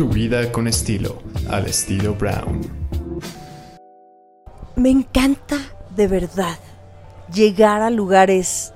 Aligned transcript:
Tu 0.00 0.08
vida 0.08 0.50
con 0.50 0.66
estilo, 0.66 1.18
al 1.50 1.66
estilo 1.66 2.14
Brown. 2.14 2.62
Me 4.74 4.88
encanta 4.88 5.58
de 5.94 6.08
verdad 6.08 6.58
llegar 7.30 7.82
a 7.82 7.90
lugares 7.90 8.72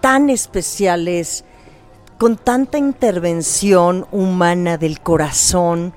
tan 0.00 0.30
especiales, 0.30 1.44
con 2.16 2.38
tanta 2.38 2.78
intervención 2.78 4.06
humana 4.12 4.78
del 4.78 5.00
corazón, 5.00 5.92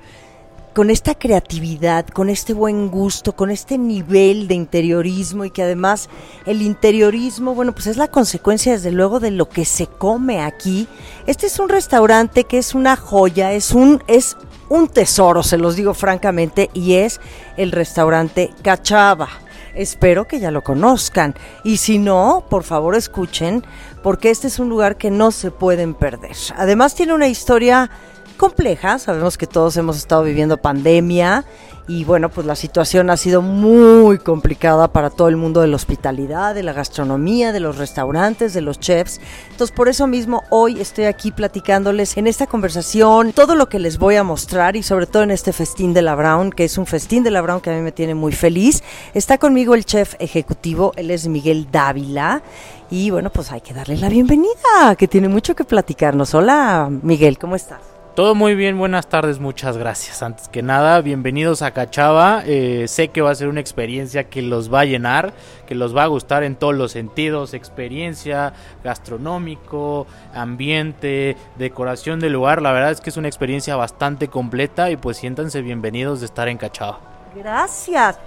con 0.78 0.90
esta 0.90 1.16
creatividad, 1.16 2.06
con 2.06 2.30
este 2.30 2.54
buen 2.54 2.88
gusto, 2.88 3.34
con 3.34 3.50
este 3.50 3.76
nivel 3.78 4.46
de 4.46 4.54
interiorismo 4.54 5.44
y 5.44 5.50
que 5.50 5.64
además 5.64 6.08
el 6.46 6.62
interiorismo, 6.62 7.52
bueno, 7.52 7.72
pues 7.72 7.88
es 7.88 7.96
la 7.96 8.06
consecuencia 8.06 8.70
desde 8.70 8.92
luego 8.92 9.18
de 9.18 9.32
lo 9.32 9.48
que 9.48 9.64
se 9.64 9.88
come 9.88 10.40
aquí. 10.40 10.86
Este 11.26 11.48
es 11.48 11.58
un 11.58 11.68
restaurante 11.68 12.44
que 12.44 12.58
es 12.58 12.76
una 12.76 12.94
joya, 12.94 13.52
es 13.54 13.72
un 13.72 14.04
es 14.06 14.36
un 14.68 14.86
tesoro, 14.86 15.42
se 15.42 15.58
los 15.58 15.74
digo 15.74 15.94
francamente, 15.94 16.70
y 16.74 16.94
es 16.94 17.20
el 17.56 17.72
restaurante 17.72 18.52
Cachava. 18.62 19.28
Espero 19.74 20.28
que 20.28 20.38
ya 20.38 20.52
lo 20.52 20.62
conozcan. 20.62 21.34
Y 21.64 21.78
si 21.78 21.98
no, 21.98 22.44
por 22.48 22.62
favor 22.62 22.94
escuchen, 22.94 23.64
porque 24.04 24.30
este 24.30 24.46
es 24.46 24.60
un 24.60 24.68
lugar 24.68 24.96
que 24.96 25.10
no 25.10 25.32
se 25.32 25.50
pueden 25.50 25.94
perder. 25.94 26.36
Además 26.56 26.94
tiene 26.94 27.14
una 27.14 27.26
historia 27.26 27.90
compleja. 28.38 28.98
Sabemos 28.98 29.36
que 29.36 29.46
todos 29.46 29.76
hemos 29.76 29.98
estado 29.98 30.22
viviendo 30.22 30.56
pandemia 30.56 31.44
y 31.88 32.04
bueno, 32.04 32.28
pues 32.28 32.46
la 32.46 32.54
situación 32.54 33.08
ha 33.08 33.16
sido 33.16 33.40
muy 33.40 34.18
complicada 34.18 34.92
para 34.92 35.08
todo 35.08 35.28
el 35.28 35.36
mundo 35.36 35.62
de 35.62 35.68
la 35.68 35.76
hospitalidad, 35.76 36.54
de 36.54 36.62
la 36.62 36.74
gastronomía, 36.74 37.50
de 37.50 37.60
los 37.60 37.78
restaurantes, 37.78 38.52
de 38.52 38.60
los 38.60 38.78
chefs. 38.78 39.20
Entonces, 39.50 39.74
por 39.74 39.88
eso 39.88 40.06
mismo 40.06 40.44
hoy 40.50 40.82
estoy 40.82 41.06
aquí 41.06 41.32
platicándoles 41.32 42.18
en 42.18 42.26
esta 42.26 42.46
conversación 42.46 43.32
todo 43.32 43.54
lo 43.54 43.70
que 43.70 43.78
les 43.78 43.98
voy 43.98 44.16
a 44.16 44.22
mostrar 44.22 44.76
y 44.76 44.82
sobre 44.82 45.06
todo 45.06 45.22
en 45.22 45.30
este 45.30 45.54
festín 45.54 45.94
de 45.94 46.02
la 46.02 46.14
Brown, 46.14 46.50
que 46.50 46.64
es 46.64 46.76
un 46.76 46.84
festín 46.84 47.24
de 47.24 47.30
la 47.30 47.40
Brown 47.40 47.62
que 47.62 47.70
a 47.70 47.74
mí 47.74 47.80
me 47.80 47.92
tiene 47.92 48.14
muy 48.14 48.32
feliz. 48.32 48.82
Está 49.14 49.38
conmigo 49.38 49.74
el 49.74 49.86
chef 49.86 50.14
ejecutivo, 50.18 50.92
él 50.96 51.10
es 51.10 51.26
Miguel 51.26 51.68
Dávila. 51.72 52.42
Y 52.90 53.10
bueno, 53.10 53.30
pues 53.30 53.50
hay 53.50 53.62
que 53.62 53.72
darle 53.72 53.96
la 53.96 54.10
bienvenida, 54.10 54.94
que 54.98 55.08
tiene 55.08 55.28
mucho 55.28 55.56
que 55.56 55.64
platicarnos. 55.64 56.34
Hola, 56.34 56.90
Miguel, 57.02 57.38
¿cómo 57.38 57.56
estás? 57.56 57.97
Todo 58.18 58.34
muy 58.34 58.56
bien, 58.56 58.76
buenas 58.76 59.08
tardes, 59.08 59.38
muchas 59.38 59.76
gracias. 59.76 60.24
Antes 60.24 60.48
que 60.48 60.60
nada, 60.60 61.00
bienvenidos 61.02 61.62
a 61.62 61.70
Cachava. 61.70 62.42
Eh, 62.44 62.86
sé 62.88 63.10
que 63.10 63.22
va 63.22 63.30
a 63.30 63.34
ser 63.36 63.46
una 63.46 63.60
experiencia 63.60 64.24
que 64.24 64.42
los 64.42 64.74
va 64.74 64.80
a 64.80 64.84
llenar, 64.86 65.32
que 65.68 65.76
los 65.76 65.96
va 65.96 66.02
a 66.02 66.06
gustar 66.08 66.42
en 66.42 66.56
todos 66.56 66.74
los 66.74 66.90
sentidos, 66.90 67.54
experiencia, 67.54 68.54
gastronómico, 68.82 70.08
ambiente, 70.34 71.36
decoración 71.58 72.18
del 72.18 72.32
lugar. 72.32 72.60
La 72.60 72.72
verdad 72.72 72.90
es 72.90 73.00
que 73.00 73.10
es 73.10 73.16
una 73.16 73.28
experiencia 73.28 73.76
bastante 73.76 74.26
completa 74.26 74.90
y 74.90 74.96
pues 74.96 75.18
siéntanse 75.18 75.62
bienvenidos 75.62 76.18
de 76.18 76.26
estar 76.26 76.48
en 76.48 76.58
Cachava. 76.58 76.98
Gracias. 77.36 78.18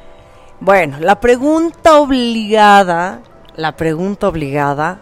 Bueno, 0.62 1.00
la 1.02 1.20
pregunta 1.20 2.00
obligada, 2.00 3.20
la 3.58 3.76
pregunta 3.76 4.30
obligada, 4.30 5.02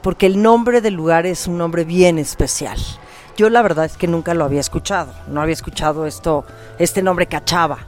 porque 0.00 0.24
el 0.24 0.40
nombre 0.40 0.80
del 0.80 0.94
lugar 0.94 1.26
es 1.26 1.46
un 1.46 1.58
nombre 1.58 1.84
bien 1.84 2.18
especial. 2.18 2.78
Yo 3.40 3.48
la 3.48 3.62
verdad 3.62 3.86
es 3.86 3.96
que 3.96 4.06
nunca 4.06 4.34
lo 4.34 4.44
había 4.44 4.60
escuchado, 4.60 5.14
no 5.26 5.40
había 5.40 5.54
escuchado 5.54 6.04
esto, 6.04 6.44
este 6.78 7.02
nombre 7.02 7.24
Cachava. 7.26 7.78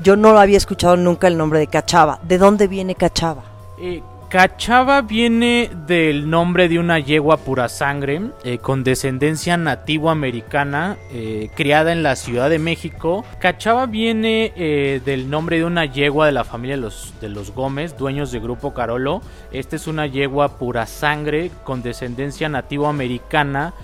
Yo 0.00 0.14
no 0.14 0.30
lo 0.30 0.38
había 0.38 0.56
escuchado 0.56 0.96
nunca 0.96 1.26
el 1.26 1.36
nombre 1.36 1.58
de 1.58 1.66
Cachava. 1.66 2.20
¿De 2.22 2.38
dónde 2.38 2.68
viene 2.68 2.94
Cachava? 2.94 3.42
Eh, 3.80 4.00
Cachava 4.32 5.02
viene 5.02 5.68
del 5.86 6.30
nombre 6.30 6.70
de 6.70 6.78
una 6.78 6.98
yegua 6.98 7.36
pura 7.36 7.68
sangre 7.68 8.30
eh, 8.44 8.56
con 8.56 8.82
descendencia 8.82 9.58
nativo 9.58 10.08
americana 10.08 10.96
eh, 11.12 11.50
criada 11.54 11.92
en 11.92 12.02
la 12.02 12.16
Ciudad 12.16 12.48
de 12.48 12.58
México. 12.58 13.26
Cachava 13.40 13.84
viene 13.84 14.54
eh, 14.56 15.02
del 15.04 15.28
nombre 15.28 15.58
de 15.58 15.66
una 15.66 15.84
yegua 15.84 16.24
de 16.24 16.32
la 16.32 16.44
familia 16.44 16.76
de 16.76 16.80
los, 16.80 17.12
de 17.20 17.28
los 17.28 17.50
Gómez, 17.54 17.98
dueños 17.98 18.32
de 18.32 18.40
Grupo 18.40 18.72
Carolo. 18.72 19.20
Esta 19.52 19.76
es 19.76 19.86
una 19.86 20.06
yegua 20.06 20.56
pura 20.56 20.86
sangre 20.86 21.50
con 21.62 21.82
descendencia 21.82 22.48
nativo 22.48 22.88
americana 22.88 23.74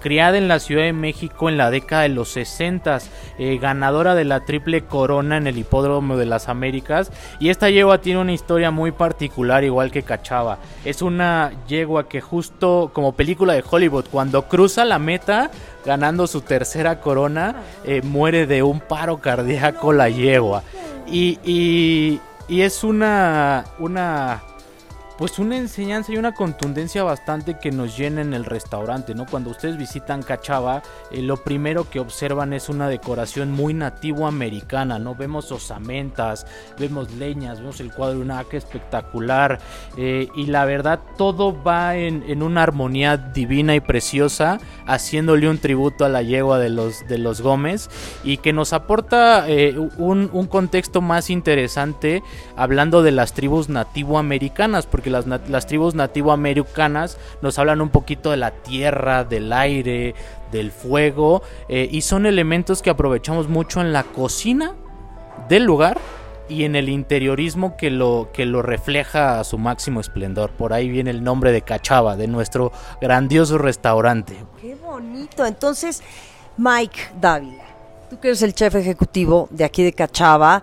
criada 0.00 0.36
en 0.36 0.48
la 0.48 0.58
Ciudad 0.58 0.82
de 0.82 0.92
México 0.92 1.48
en 1.48 1.56
la 1.56 1.70
década 1.70 2.02
de 2.02 2.08
los 2.08 2.30
60, 2.30 2.98
ganadora 3.60 4.16
de 4.16 4.24
la 4.24 4.40
triple 4.40 4.82
corona 4.82 5.36
en 5.36 5.46
el 5.46 5.58
Hipódromo 5.58 6.16
de 6.16 6.26
las 6.26 6.48
Américas. 6.48 7.12
Y 7.38 7.50
esta 7.50 7.70
yegua 7.70 8.00
tiene 8.00 8.20
una 8.20 8.32
historia 8.32 8.72
muy 8.72 8.90
particular, 8.90 9.62
igual 9.62 9.89
que 9.90 10.02
Cachava. 10.02 10.58
Es 10.84 11.02
una 11.02 11.52
yegua 11.66 12.08
que 12.08 12.20
justo 12.20 12.90
como 12.92 13.12
película 13.12 13.54
de 13.54 13.64
Hollywood, 13.68 14.06
cuando 14.10 14.48
cruza 14.48 14.84
la 14.84 14.98
meta 14.98 15.50
ganando 15.84 16.26
su 16.26 16.42
tercera 16.42 17.00
corona, 17.00 17.56
eh, 17.84 18.02
muere 18.02 18.46
de 18.46 18.62
un 18.62 18.80
paro 18.80 19.18
cardíaco 19.18 19.92
la 19.92 20.08
yegua. 20.08 20.62
Y, 21.06 21.38
y, 21.44 22.20
y 22.48 22.62
es 22.62 22.84
una, 22.84 23.64
una 23.78 24.42
pues 25.20 25.38
una 25.38 25.58
enseñanza 25.58 26.12
y 26.12 26.16
una 26.16 26.32
contundencia 26.32 27.02
bastante 27.02 27.58
que 27.58 27.70
nos 27.70 27.94
llena 27.98 28.22
en 28.22 28.32
el 28.32 28.46
restaurante, 28.46 29.14
¿no? 29.14 29.26
Cuando 29.26 29.50
ustedes 29.50 29.76
visitan 29.76 30.22
Cachava, 30.22 30.82
eh, 31.10 31.20
lo 31.20 31.36
primero 31.36 31.90
que 31.90 32.00
observan 32.00 32.54
es 32.54 32.70
una 32.70 32.88
decoración 32.88 33.52
muy 33.52 33.74
nativo 33.74 34.26
americana, 34.26 34.98
¿no? 34.98 35.14
Vemos 35.14 35.52
osamentas, 35.52 36.46
vemos 36.78 37.12
leñas, 37.12 37.60
vemos 37.60 37.80
el 37.80 37.92
cuadro 37.92 38.16
de 38.16 38.22
una 38.22 38.40
espectacular 38.50 39.58
eh, 39.98 40.28
y 40.34 40.46
la 40.46 40.64
verdad 40.64 41.00
todo 41.18 41.62
va 41.62 41.96
en, 41.96 42.42
una 42.42 42.62
armonía 42.62 43.18
divina 43.18 43.74
y 43.74 43.80
preciosa, 43.80 44.58
haciéndole 44.86 45.50
un 45.50 45.58
tributo 45.58 46.06
a 46.06 46.08
la 46.08 46.22
yegua 46.22 46.58
de 46.58 46.70
los, 46.70 47.06
de 47.08 47.18
los 47.18 47.42
Gómez 47.42 47.90
y 48.24 48.38
que 48.38 48.54
nos 48.54 48.72
aporta 48.72 49.44
eh, 49.50 49.76
un, 49.98 50.30
un 50.32 50.46
contexto 50.46 51.02
más 51.02 51.28
interesante 51.28 52.22
hablando 52.56 53.02
de 53.02 53.10
las 53.10 53.34
tribus 53.34 53.68
nativo 53.68 54.18
americanas, 54.18 54.86
porque 54.86 55.09
las, 55.10 55.66
tribus 55.66 55.94
nativoamericanas 55.94 57.18
nos 57.42 57.58
hablan 57.58 57.80
un 57.80 57.90
poquito 57.90 58.30
de 58.30 58.36
la 58.36 58.50
tierra, 58.50 59.24
del 59.24 59.52
aire, 59.52 60.14
del 60.50 60.70
fuego, 60.70 61.42
eh, 61.68 61.88
y 61.90 62.02
son 62.02 62.26
elementos 62.26 62.82
que 62.82 62.90
aprovechamos 62.90 63.48
mucho 63.48 63.80
en 63.80 63.92
la 63.92 64.04
cocina 64.04 64.74
del 65.48 65.64
lugar 65.64 65.98
y 66.48 66.64
en 66.64 66.74
el 66.74 66.88
interiorismo 66.88 67.76
que 67.76 67.90
lo, 67.90 68.30
que 68.32 68.44
lo 68.44 68.60
refleja 68.60 69.38
a 69.38 69.44
su 69.44 69.56
máximo 69.56 70.00
esplendor. 70.00 70.50
Por 70.50 70.72
ahí 70.72 70.88
viene 70.88 71.10
el 71.10 71.22
nombre 71.22 71.52
de 71.52 71.62
Cachava, 71.62 72.16
de 72.16 72.26
nuestro 72.26 72.72
grandioso 73.00 73.56
restaurante. 73.56 74.36
Qué 74.60 74.74
bonito. 74.74 75.46
Entonces, 75.46 76.02
Mike 76.56 77.00
Dávila, 77.20 77.64
tú 78.10 78.18
que 78.18 78.28
eres 78.28 78.42
el 78.42 78.54
chef 78.54 78.74
ejecutivo 78.74 79.48
de 79.50 79.64
aquí 79.64 79.84
de 79.84 79.92
Cachava, 79.92 80.62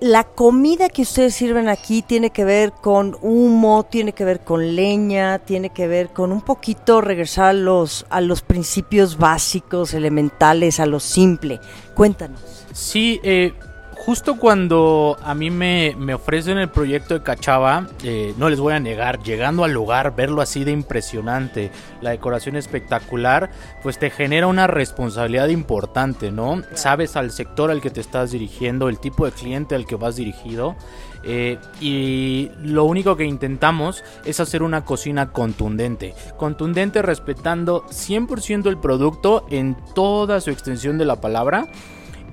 la 0.00 0.24
comida 0.24 0.88
que 0.88 1.02
ustedes 1.02 1.34
sirven 1.34 1.68
aquí 1.68 2.02
tiene 2.02 2.30
que 2.30 2.44
ver 2.44 2.72
con 2.72 3.16
humo, 3.22 3.84
tiene 3.84 4.12
que 4.12 4.24
ver 4.24 4.40
con 4.40 4.76
leña, 4.76 5.38
tiene 5.38 5.70
que 5.70 5.88
ver 5.88 6.10
con 6.10 6.32
un 6.32 6.42
poquito 6.42 7.00
regresar 7.00 7.46
a 7.46 7.52
los, 7.54 8.06
a 8.10 8.20
los 8.20 8.42
principios 8.42 9.16
básicos, 9.16 9.94
elementales, 9.94 10.80
a 10.80 10.86
lo 10.86 11.00
simple. 11.00 11.60
Cuéntanos. 11.94 12.40
Sí, 12.72 13.20
eh, 13.22 13.54
justo 13.96 14.38
cuando 14.38 15.16
a 15.22 15.34
mí 15.34 15.50
me, 15.50 15.94
ofrecen 16.14 16.58
el 16.58 16.68
proyecto 16.68 17.14
de 17.14 17.22
Cachava, 17.22 17.88
eh, 18.04 18.34
no 18.38 18.48
les 18.48 18.60
voy 18.60 18.74
a 18.74 18.80
negar, 18.80 19.22
llegando 19.22 19.64
al 19.64 19.72
lugar, 19.72 20.14
verlo 20.14 20.42
así 20.42 20.64
de 20.64 20.70
impresionante, 20.70 21.70
la 22.00 22.10
decoración 22.10 22.56
espectacular, 22.56 23.50
pues 23.82 23.98
te 23.98 24.10
genera 24.10 24.46
una 24.46 24.66
responsabilidad 24.66 25.48
importante, 25.48 26.30
¿no? 26.30 26.62
Sabes 26.74 27.16
al 27.16 27.30
sector 27.32 27.70
al 27.70 27.80
que 27.80 27.90
te 27.90 28.00
estás 28.00 28.30
dirigiendo, 28.30 28.88
el 28.88 29.00
tipo 29.00 29.24
de 29.24 29.32
cliente 29.32 29.74
al 29.74 29.86
que 29.86 29.96
vas 29.96 30.16
dirigido. 30.16 30.76
Eh, 31.28 31.58
y 31.80 32.52
lo 32.62 32.84
único 32.84 33.16
que 33.16 33.24
intentamos 33.24 34.04
es 34.24 34.38
hacer 34.38 34.62
una 34.62 34.84
cocina 34.84 35.32
contundente. 35.32 36.14
Contundente 36.36 37.02
respetando 37.02 37.84
100% 37.86 38.68
el 38.68 38.78
producto 38.78 39.44
en 39.50 39.76
toda 39.94 40.40
su 40.40 40.50
extensión 40.50 40.98
de 40.98 41.04
la 41.04 41.20
palabra 41.20 41.66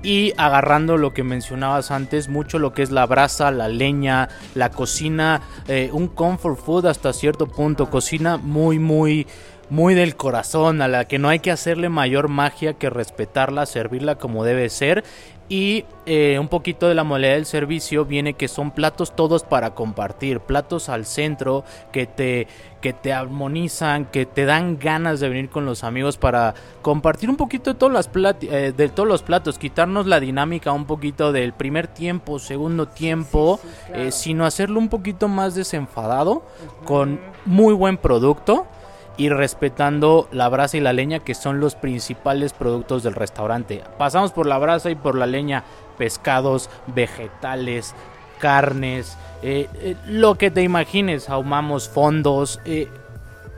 y 0.03 0.33
agarrando 0.37 0.97
lo 0.97 1.13
que 1.13 1.23
mencionabas 1.23 1.89
antes, 1.89 2.27
mucho 2.27 2.59
lo 2.59 2.73
que 2.73 2.83
es 2.83 2.91
la 2.91 3.05
brasa, 3.05 3.49
la 3.51 3.69
leña, 3.69 4.27
la 4.53 4.69
cocina, 4.69 5.41
eh, 5.67 5.89
un 5.93 6.07
comfort 6.07 6.59
food 6.59 6.85
hasta 6.85 7.13
cierto 7.13 7.47
punto, 7.47 7.89
cocina 7.89 8.37
muy, 8.37 8.79
muy, 8.79 9.25
muy 9.69 9.95
del 9.95 10.17
corazón, 10.17 10.81
a 10.81 10.89
la 10.89 11.05
que 11.05 11.19
no 11.19 11.29
hay 11.29 11.39
que 11.39 11.51
hacerle 11.51 11.87
mayor 11.87 12.27
magia 12.27 12.73
que 12.73 12.89
respetarla, 12.89 13.65
servirla 13.65 14.15
como 14.15 14.43
debe 14.43 14.69
ser. 14.69 15.05
Y 15.49 15.85
eh, 16.05 16.37
un 16.39 16.47
poquito 16.47 16.87
de 16.87 16.95
la 16.95 17.03
modalidad 17.03 17.33
del 17.33 17.45
servicio 17.45 18.05
viene 18.05 18.33
que 18.33 18.47
son 18.47 18.71
platos 18.71 19.15
todos 19.15 19.43
para 19.43 19.75
compartir, 19.75 20.39
platos 20.39 20.89
al 20.89 21.05
centro 21.05 21.63
que 21.91 22.07
te, 22.07 22.47
que 22.83 22.91
te 22.91 23.13
armonizan, 23.13 24.03
que 24.03 24.25
te 24.25 24.43
dan 24.43 24.77
ganas 24.77 25.21
de 25.21 25.29
venir 25.29 25.49
con 25.49 25.65
los 25.65 25.85
amigos 25.85 26.17
para 26.17 26.53
compartir 26.81 27.29
un 27.29 27.37
poquito 27.37 27.71
de, 27.71 27.79
todos 27.79 27.93
las 27.93 28.09
eh, 28.41 28.73
de 28.75 28.89
todos 28.89 29.07
los 29.07 29.23
platos, 29.23 29.57
quitarnos 29.57 30.05
la 30.05 30.19
dinámica 30.19 30.73
un 30.73 30.83
poquito 30.83 31.31
del 31.31 31.53
primer 31.53 31.87
tiempo, 31.87 32.39
segundo 32.39 32.89
tiempo, 32.89 33.61
eh, 33.93 34.11
sino 34.11 34.45
hacerlo 34.45 34.79
un 34.79 34.89
poquito 34.89 35.29
más 35.29 35.55
desenfadado, 35.55 36.43
con 36.83 37.21
muy 37.45 37.73
buen 37.73 37.95
producto 37.95 38.67
y 39.15 39.29
respetando 39.29 40.27
la 40.33 40.49
brasa 40.49 40.75
y 40.75 40.81
la 40.81 40.91
leña 40.91 41.19
que 41.19 41.35
son 41.35 41.61
los 41.61 41.75
principales 41.75 42.51
productos 42.51 43.01
del 43.01 43.15
restaurante. 43.15 43.81
Pasamos 43.97 44.33
por 44.33 44.45
la 44.45 44.57
brasa 44.57 44.91
y 44.91 44.95
por 44.95 45.15
la 45.15 45.25
leña 45.25 45.63
pescados, 45.97 46.69
vegetales, 46.87 47.95
carnes, 48.39 49.17
eh, 49.43 49.67
eh, 49.81 49.95
lo 50.07 50.35
que 50.35 50.51
te 50.51 50.61
imagines, 50.61 51.29
ahumamos 51.29 51.89
fondos. 51.89 52.61
Eh, 52.63 52.87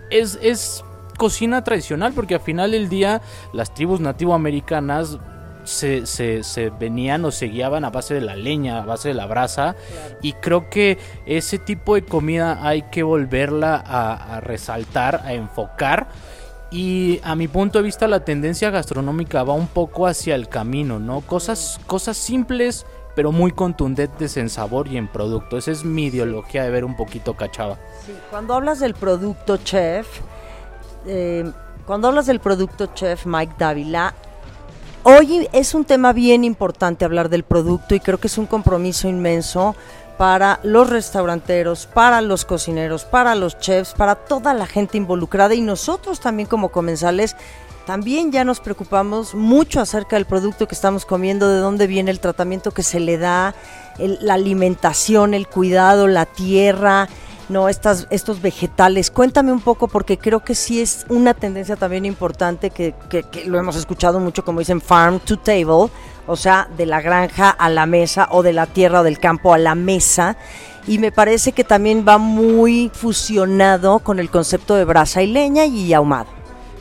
es, 0.09 0.39
es 0.41 0.83
cocina 1.15 1.63
tradicional 1.63 2.11
porque 2.13 2.35
al 2.35 2.41
final 2.41 2.71
del 2.71 2.89
día 2.89 3.21
las 3.53 3.73
tribus 3.73 3.99
nativoamericanas 3.99 5.19
se, 5.63 6.05
se, 6.05 6.69
venían 6.71 7.23
o 7.25 7.31
se 7.31 7.47
guiaban 7.47 7.85
a 7.85 7.91
base 7.91 8.15
de 8.15 8.21
la 8.21 8.35
leña, 8.35 8.81
a 8.81 8.85
base 8.85 9.09
de 9.09 9.13
la 9.13 9.27
brasa. 9.27 9.75
Y 10.23 10.33
creo 10.33 10.71
que 10.71 10.97
ese 11.27 11.59
tipo 11.59 11.93
de 11.93 12.03
comida 12.03 12.67
hay 12.67 12.83
que 12.83 13.03
volverla 13.03 13.75
a, 13.75 14.39
resaltar, 14.41 15.21
a 15.23 15.33
enfocar. 15.33 16.07
Y 16.71 17.19
a 17.23 17.35
mi 17.35 17.47
punto 17.47 17.77
de 17.77 17.83
vista 17.83 18.07
la 18.07 18.25
tendencia 18.25 18.71
gastronómica 18.71 19.43
va 19.43 19.53
un 19.53 19.67
poco 19.67 20.07
hacia 20.07 20.33
el 20.33 20.49
camino, 20.49 20.99
¿no? 20.99 21.21
Cosas, 21.21 21.79
cosas 21.85 22.17
simples 22.17 22.85
pero 23.15 23.31
muy 23.31 23.51
contundentes 23.51 24.37
en 24.37 24.49
sabor 24.49 24.87
y 24.87 24.97
en 24.97 25.07
producto. 25.07 25.57
Esa 25.57 25.71
es 25.71 25.85
mi 25.85 26.05
ideología 26.05 26.63
de 26.63 26.69
ver 26.69 26.85
un 26.85 26.95
poquito 26.95 27.33
cachava. 27.35 27.77
cuando 28.29 28.53
hablas 28.53 28.79
del 28.79 28.93
producto 28.93 29.57
chef, 29.57 30.07
eh, 31.07 31.49
cuando 31.85 32.09
hablas 32.09 32.25
del 32.25 32.39
producto 32.39 32.87
chef 32.87 33.25
Mike 33.25 33.53
Dávila, 33.57 34.13
hoy 35.03 35.47
es 35.53 35.73
un 35.73 35.85
tema 35.85 36.13
bien 36.13 36.43
importante 36.43 37.05
hablar 37.05 37.29
del 37.29 37.43
producto 37.43 37.95
y 37.95 37.99
creo 37.99 38.19
que 38.19 38.27
es 38.27 38.37
un 38.37 38.47
compromiso 38.47 39.07
inmenso 39.07 39.75
para 40.17 40.59
los 40.63 40.89
restauranteros, 40.89 41.87
para 41.87 42.21
los 42.21 42.45
cocineros, 42.45 43.03
para 43.03 43.35
los 43.35 43.59
chefs, 43.59 43.93
para 43.93 44.15
toda 44.15 44.53
la 44.53 44.65
gente 44.65 44.97
involucrada 44.97 45.53
y 45.55 45.61
nosotros 45.61 46.19
también 46.19 46.47
como 46.47 46.69
comensales 46.69 47.35
también 47.85 48.31
ya 48.31 48.43
nos 48.43 48.59
preocupamos 48.59 49.35
mucho 49.35 49.79
acerca 49.79 50.15
del 50.15 50.25
producto 50.25 50.67
que 50.67 50.75
estamos 50.75 51.05
comiendo, 51.05 51.47
de 51.47 51.59
dónde 51.59 51.87
viene 51.87 52.11
el 52.11 52.19
tratamiento 52.19 52.71
que 52.71 52.83
se 52.83 52.99
le 52.99 53.17
da, 53.17 53.53
la 53.97 54.33
alimentación, 54.33 55.33
el 55.33 55.47
cuidado, 55.47 56.07
la 56.07 56.25
tierra, 56.25 57.07
no 57.47 57.69
estas, 57.69 58.07
estos 58.09 58.41
vegetales. 58.41 59.11
Cuéntame 59.11 59.51
un 59.51 59.61
poco 59.61 59.87
porque 59.87 60.17
creo 60.17 60.39
que 60.43 60.55
sí 60.55 60.81
es 60.81 61.05
una 61.09 61.35
tendencia 61.35 61.75
también 61.75 62.05
importante 62.05 62.71
que, 62.71 62.95
que, 63.09 63.23
lo 63.45 63.59
hemos 63.59 63.75
escuchado 63.75 64.19
mucho 64.19 64.43
como 64.43 64.59
dicen 64.59 64.81
farm 64.81 65.19
to 65.19 65.37
table, 65.37 65.91
o 66.25 66.35
sea, 66.35 66.67
de 66.75 66.87
la 66.87 67.01
granja 67.01 67.51
a 67.51 67.69
la 67.69 67.85
mesa 67.85 68.27
o 68.31 68.41
de 68.41 68.53
la 68.53 68.65
tierra 68.65 69.01
o 69.01 69.03
del 69.03 69.19
campo 69.19 69.53
a 69.53 69.59
la 69.59 69.75
mesa. 69.75 70.37
Y 70.87 70.97
me 70.97 71.11
parece 71.11 71.51
que 71.51 71.63
también 71.63 72.03
va 72.07 72.17
muy 72.17 72.91
fusionado 72.93 73.99
con 73.99 74.19
el 74.19 74.29
concepto 74.29 74.75
de 74.75 74.85
brasa 74.85 75.21
y 75.21 75.27
leña 75.27 75.65
y 75.65 75.93
ahumado. 75.93 76.34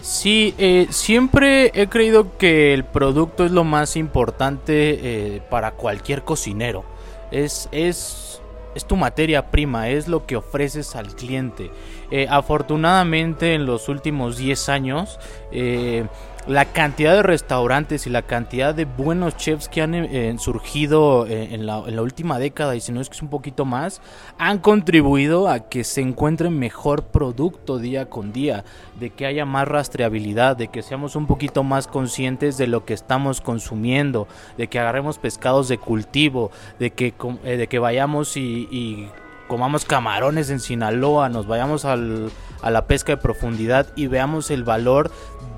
Sí, 0.05 0.55
eh, 0.59 0.89
siempre 0.91 1.73
he 1.75 1.87
creído 1.87 2.37
que 2.37 2.75
el 2.75 2.85
producto 2.85 3.47
es 3.47 3.53
lo 3.53 3.65
más 3.65 3.97
importante 3.97 4.99
eh, 5.01 5.43
para 5.49 5.71
cualquier 5.71 6.25
cocinero. 6.25 6.85
Es, 7.31 7.71
es, 7.73 8.43
es, 8.75 8.85
tu 8.85 8.97
materia 8.97 9.51
prima, 9.51 9.89
es 9.89 10.07
lo 10.07 10.27
que 10.27 10.37
ofreces 10.37 10.95
al 10.95 11.15
cliente. 11.17 11.71
Eh, 12.11 12.27
afortunadamente 12.29 13.55
en 13.55 13.65
los 13.65 13.89
últimos 13.89 14.37
10 14.37 14.69
años 14.69 15.19
la 16.47 16.67
cantidad 16.67 17.15
de 17.15 17.23
restaurantes 17.23 18.07
y 18.07 18.11
la 18.11 18.23
cantidad 18.23 18.75
de 18.75 18.85
buenos 18.85 19.37
chefs 19.37 19.69
que 19.69 19.81
han 19.81 19.95
eh, 19.95 20.35
surgido 20.39 21.27
eh, 21.27 21.55
en, 21.55 21.65
la, 21.65 21.79
última 22.03 22.39
década, 22.39 22.77
y 22.77 22.81
si 22.81 22.93
no 22.93 23.01
es 23.01 23.09
que 23.09 23.17
es 23.17 23.23
un 23.23 23.29
poquito 23.29 23.65
más, 23.65 24.03
han 24.39 24.59
contribuido 24.59 25.49
a 25.49 25.69
que 25.69 25.85
se 25.85 26.03
encuentre 26.03 26.51
mejor 26.51 27.05
producto 27.05 27.79
día 27.79 28.11
con 28.11 28.33
día, 28.33 28.65
de 29.01 29.11
que 29.11 29.25
haya 29.25 29.47
más 29.47 29.67
rastreabilidad, 29.67 30.57
de 30.57 30.69
que 30.69 30.83
seamos 30.83 31.17
un 31.17 31.27
poquito 31.27 31.63
más 31.63 31.87
conscientes 31.87 32.59
de 32.59 32.67
lo 32.67 32.85
que 32.85 32.93
estamos 32.93 33.41
consumiendo, 33.41 34.29
de 34.59 34.69
que 34.69 34.79
agarremos 34.79 35.19
pescados 35.19 35.69
de 35.69 35.79
cultivo, 35.79 36.51
de 36.79 36.91
que, 36.91 37.15
eh, 37.45 37.57
de 37.57 37.67
que 37.69 37.79
vayamos 37.79 38.37
y, 38.37 39.09
comamos 39.49 39.85
camarones 39.85 40.49
en 40.49 40.59
Sinaloa, 40.59 41.29
nos 41.29 41.47
vayamos 41.47 41.85
a 42.65 42.71
la 42.71 42.87
pesca 42.87 43.13
de 43.13 43.19
profundidad 43.19 43.87
y 43.95 44.07
veamos 44.07 44.51
el 44.51 44.65
valor 44.65 45.11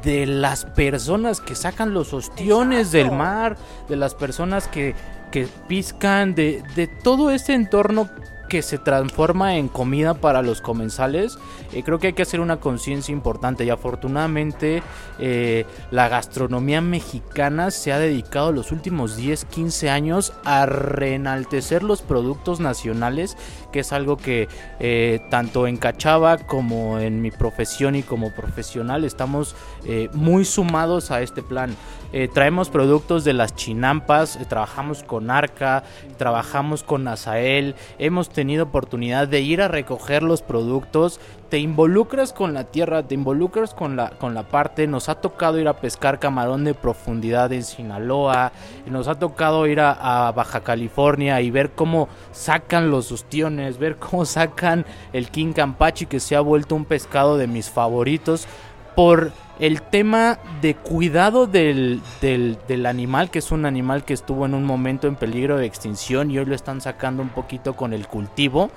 de 0.03 0.27
las 0.27 0.65
personas 0.65 1.41
que 1.41 1.55
sacan 1.55 1.95
los 1.95 2.13
ostiones 2.13 2.91
del 2.91 3.13
mar, 3.13 3.57
de 3.89 3.95
las 3.95 4.15
personas 4.15 4.67
que, 4.67 4.95
que 5.31 5.47
piscan, 5.69 6.35
de, 6.35 6.65
de 6.75 6.89
todo 6.89 7.31
ese 7.31 7.55
entorno 7.55 8.11
que 8.49 8.63
se 8.63 8.79
transforma 8.79 9.57
en 9.57 9.69
comida 9.69 10.15
para 10.15 10.43
los 10.43 10.61
comensales, 10.61 11.39
eh, 11.73 11.83
creo 11.83 11.99
que 11.99 12.09
hay 12.09 12.13
que 12.13 12.23
hacer 12.23 12.41
una 12.41 12.59
conciencia 12.59 13.13
importante 13.13 13.65
y 13.65 13.71
afortunadamente 13.71 14.83
eh, 15.19 15.65
la 15.91 16.09
gastronomía 16.09 16.81
mexicana 16.81 17.71
se 17.71 17.93
ha 17.93 17.99
dedicado 17.99 18.53
los 18.53 18.73
últimos 18.73 19.17
10, 19.17 19.45
15 19.47 19.91
años 19.91 20.33
a 20.45 20.67
reenaltecer 20.67 21.83
los 21.83 22.03
productos 22.03 22.61
nacionales, 22.61 23.37
que 23.77 23.81
es 23.81 23.93
algo 23.93 24.17
que 24.17 24.49
eh, 24.81 25.21
tanto 25.29 25.67
en 25.67 25.77
Cachava 25.77 26.39
como 26.39 26.99
en 26.99 27.21
mi 27.21 27.31
profesión 27.31 27.95
y 27.95 28.03
como 28.03 28.33
profesional 28.33 29.05
estamos 29.05 29.55
muy 30.15 30.45
sumados 30.45 31.11
a 31.11 31.21
este 31.23 31.43
plan. 31.43 31.77
traemos 32.33 32.71
productos 32.71 33.23
de 33.23 33.35
las 33.35 33.55
chinampas, 33.55 34.39
trabajamos 34.49 35.05
con 35.05 35.31
Arca, 35.31 35.85
trabajamos 36.17 36.83
con 36.83 37.07
Azael, 37.07 37.75
hemos 37.99 38.31
tenido 38.31 38.65
oportunidad 38.65 39.29
de 39.29 39.43
ir 39.43 39.61
a 39.61 39.69
recoger 39.69 40.23
los 40.23 40.43
productos, 40.43 41.21
te 41.49 41.59
involucras 41.59 42.33
con 42.33 42.55
la 42.55 42.65
tierra, 42.65 43.03
te 43.03 43.15
involucras 43.15 43.75
con 43.75 43.97
la, 43.97 44.11
con 44.11 44.35
la 44.35 44.45
parte, 44.45 44.87
nos 44.87 45.09
ha 45.09 45.17
tocado 45.17 45.59
ir 45.59 45.69
a 45.69 45.77
pescar 45.77 46.19
camarón 46.19 46.65
de 46.65 46.75
profundidad 46.75 47.53
en 47.53 47.63
Sinaloa, 47.63 48.53
nos 48.87 49.09
ha 49.09 49.17
tocado 49.17 49.67
ir 49.67 49.81
a, 49.81 50.33
Baja 50.35 50.61
California 50.61 51.41
y 51.41 51.51
ver 51.51 51.71
cómo 51.71 52.09
sacan 52.33 52.91
los 52.91 53.13
ostiones, 53.13 53.79
ver 53.79 53.97
cómo 53.97 54.25
sacan 54.25 54.85
el 55.13 55.31
King 55.31 55.53
Campachi 55.53 56.07
que 56.07 56.21
se 56.21 56.37
ha 56.37 56.41
vuelto 56.41 56.75
un 56.75 56.85
pescado 56.85 57.37
de 57.37 57.47
mis 57.47 57.71
favoritos 57.71 58.47
por 58.95 59.31
el 59.59 59.83
tema 59.83 60.39
de 60.61 60.75
cuidado 60.75 61.47
del, 61.47 62.03
del, 62.21 62.87
animal, 62.87 63.31
que 63.31 63.39
es 63.39 63.51
un 63.51 63.65
animal 63.65 64.05
que 64.05 64.13
estuvo 64.13 64.45
en 64.45 64.55
un 64.55 64.65
momento 64.65 65.09
en 65.09 65.17
peligro 65.17 65.57
de 65.57 65.67
extinción 65.67 66.31
y 66.31 66.39
hoy 66.39 66.45
lo 66.45 66.55
están 66.55 66.81
sacando 66.81 67.23
un 67.23 67.31
poquito 67.31 67.75
con 67.75 67.93
el 67.93 68.07
cultivo, 68.07 68.71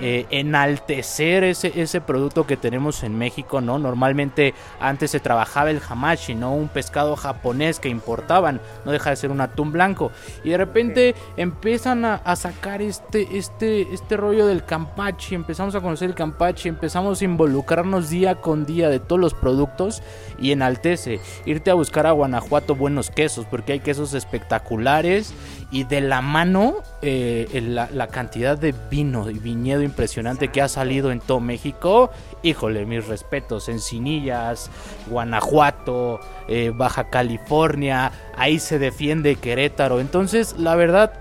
eh, 0.00 0.26
enaltecer 0.30 1.44
ese, 1.44 1.80
ese 1.80 2.00
producto 2.00 2.46
que 2.46 2.56
tenemos 2.56 3.04
en 3.04 3.16
México, 3.16 3.60
¿no? 3.60 3.78
Normalmente 3.78 4.54
antes 4.80 5.12
se 5.12 5.20
trabajaba 5.20 5.70
el 5.70 5.80
hamashi, 5.88 6.34
¿no? 6.34 6.54
Un 6.54 6.68
pescado 6.68 7.14
japonés 7.16 7.78
que 7.78 7.88
importaban, 7.88 8.60
no 8.84 8.92
deja 8.92 9.10
de 9.10 9.16
ser 9.16 9.30
un 9.30 9.40
atún 9.40 9.72
blanco, 9.72 10.10
y 10.42 10.50
de 10.50 10.56
repente 10.56 11.14
empiezan 11.36 12.04
a, 12.04 12.14
a, 12.16 12.36
sacar 12.36 12.82
este, 12.82 13.36
este, 13.36 13.82
este 13.94 14.16
rollo 14.16 14.46
del 14.46 14.64
campachi, 14.64 15.34
empezamos 15.34 15.74
a 15.74 15.80
conocer 15.80 16.08
el 16.08 16.14
campachi, 16.14 16.68
empezamos 16.68 17.20
a 17.20 17.24
involucrarnos 17.24 18.10
día 18.10 18.34
con 18.34 18.66
día 18.66 18.88
de 18.88 18.98
todos 18.98 19.20
los 19.20 19.34
productos, 19.34 20.02
y 20.38 20.52
enaltece. 20.52 21.20
Irte 21.46 21.70
a 21.70 21.74
buscar 21.74 22.06
a 22.06 22.12
Guanajuato 22.12 22.74
buenos 22.74 23.10
quesos, 23.10 23.46
porque 23.50 23.72
hay 23.74 23.80
quesos 23.80 24.14
espectaculares 24.14 25.34
y 25.70 25.84
de 25.84 26.00
la 26.00 26.20
mano 26.20 26.76
eh, 27.02 27.48
la, 27.62 28.06
cantidad 28.08 28.56
de 28.56 28.74
vino 28.90 29.28
y 29.30 29.38
viñedo 29.38 29.82
impresionante 29.82 30.48
que 30.48 30.62
ha 30.62 30.68
salido 30.68 31.10
en 31.10 31.20
todo 31.20 31.40
México. 31.40 32.10
Híjole, 32.42 32.86
mis 32.86 33.06
respetos, 33.06 33.68
Encinillas, 33.68 34.70
Guanajuato, 35.08 36.20
eh, 36.48 36.70
Baja 36.74 37.10
California, 37.10 38.12
ahí 38.36 38.58
se 38.58 38.78
defiende 38.78 39.36
Querétaro. 39.36 40.00
Entonces, 40.00 40.56
la 40.58 40.76
verdad, 40.76 41.12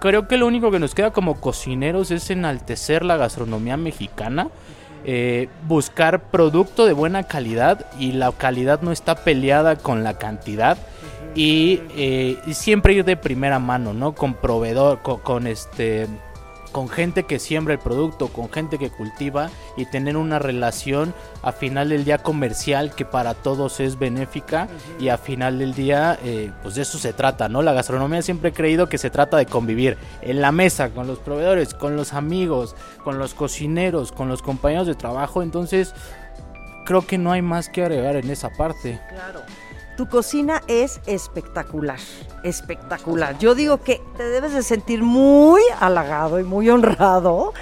creo 0.00 0.28
que 0.28 0.38
lo 0.38 0.46
único 0.46 0.70
que 0.70 0.78
nos 0.78 0.94
queda 0.94 1.12
como 1.12 1.40
cocineros 1.40 2.10
es 2.10 2.30
enaltecer 2.30 3.04
la 3.04 3.16
gastronomía 3.16 3.76
mexicana 3.76 4.48
eh, 5.04 5.48
buscar 5.66 6.30
producto 6.30 6.86
de 6.86 6.92
buena 6.92 7.22
calidad 7.22 7.86
y 7.98 8.12
la 8.12 8.32
calidad 8.32 8.80
no 8.82 8.92
está 8.92 9.14
peleada 9.14 9.76
con 9.76 10.04
la 10.04 10.18
cantidad 10.18 10.76
y, 11.34 11.80
eh, 11.96 12.38
siempre 12.52 12.94
ir 12.94 13.04
de 13.04 13.16
primera 13.16 13.58
mano, 13.58 13.92
¿no? 13.94 14.14
Con 14.14 14.34
proveedor, 14.34 15.00
con 15.00 15.46
este 15.46 16.06
con 16.72 16.88
gente 16.88 17.24
que 17.24 17.38
siembra 17.38 17.74
el 17.74 17.80
producto, 17.80 18.28
con 18.28 18.50
gente 18.50 18.78
que 18.78 18.90
cultiva 18.90 19.50
y 19.76 19.86
tener 19.86 20.16
una 20.16 20.38
relación 20.38 21.14
a 21.42 21.52
final 21.52 21.88
del 21.88 22.04
día 22.04 22.18
comercial 22.18 22.94
que 22.94 23.04
para 23.04 23.34
todos 23.34 23.80
es 23.80 23.98
benéfica 23.98 24.68
y 24.98 25.08
a 25.08 25.18
final 25.18 25.58
del 25.58 25.74
día 25.74 26.18
eh, 26.22 26.52
pues 26.62 26.74
de 26.74 26.82
eso 26.82 26.98
se 26.98 27.12
trata, 27.12 27.48
¿no? 27.48 27.62
La 27.62 27.72
gastronomía 27.72 28.22
siempre 28.22 28.50
he 28.50 28.52
creído 28.52 28.88
que 28.88 28.98
se 28.98 29.10
trata 29.10 29.36
de 29.36 29.46
convivir 29.46 29.96
en 30.22 30.40
la 30.40 30.52
mesa 30.52 30.90
con 30.90 31.06
los 31.06 31.18
proveedores, 31.18 31.74
con 31.74 31.96
los 31.96 32.12
amigos, 32.12 32.76
con 33.04 33.18
los 33.18 33.34
cocineros, 33.34 34.12
con 34.12 34.28
los 34.28 34.42
compañeros 34.42 34.86
de 34.86 34.94
trabajo, 34.94 35.42
entonces 35.42 35.94
creo 36.84 37.06
que 37.06 37.18
no 37.18 37.32
hay 37.32 37.42
más 37.42 37.68
que 37.68 37.82
agregar 37.82 38.16
en 38.16 38.30
esa 38.30 38.50
parte. 38.50 39.00
Claro. 39.08 39.42
Tu 40.00 40.08
cocina 40.08 40.62
es 40.66 40.98
espectacular, 41.04 41.98
espectacular. 42.42 43.36
Yo 43.38 43.54
digo 43.54 43.82
que 43.82 44.00
te 44.16 44.22
debes 44.22 44.54
de 44.54 44.62
sentir 44.62 45.02
muy 45.02 45.60
halagado 45.78 46.40
y 46.40 46.42
muy 46.42 46.70
honrado 46.70 47.52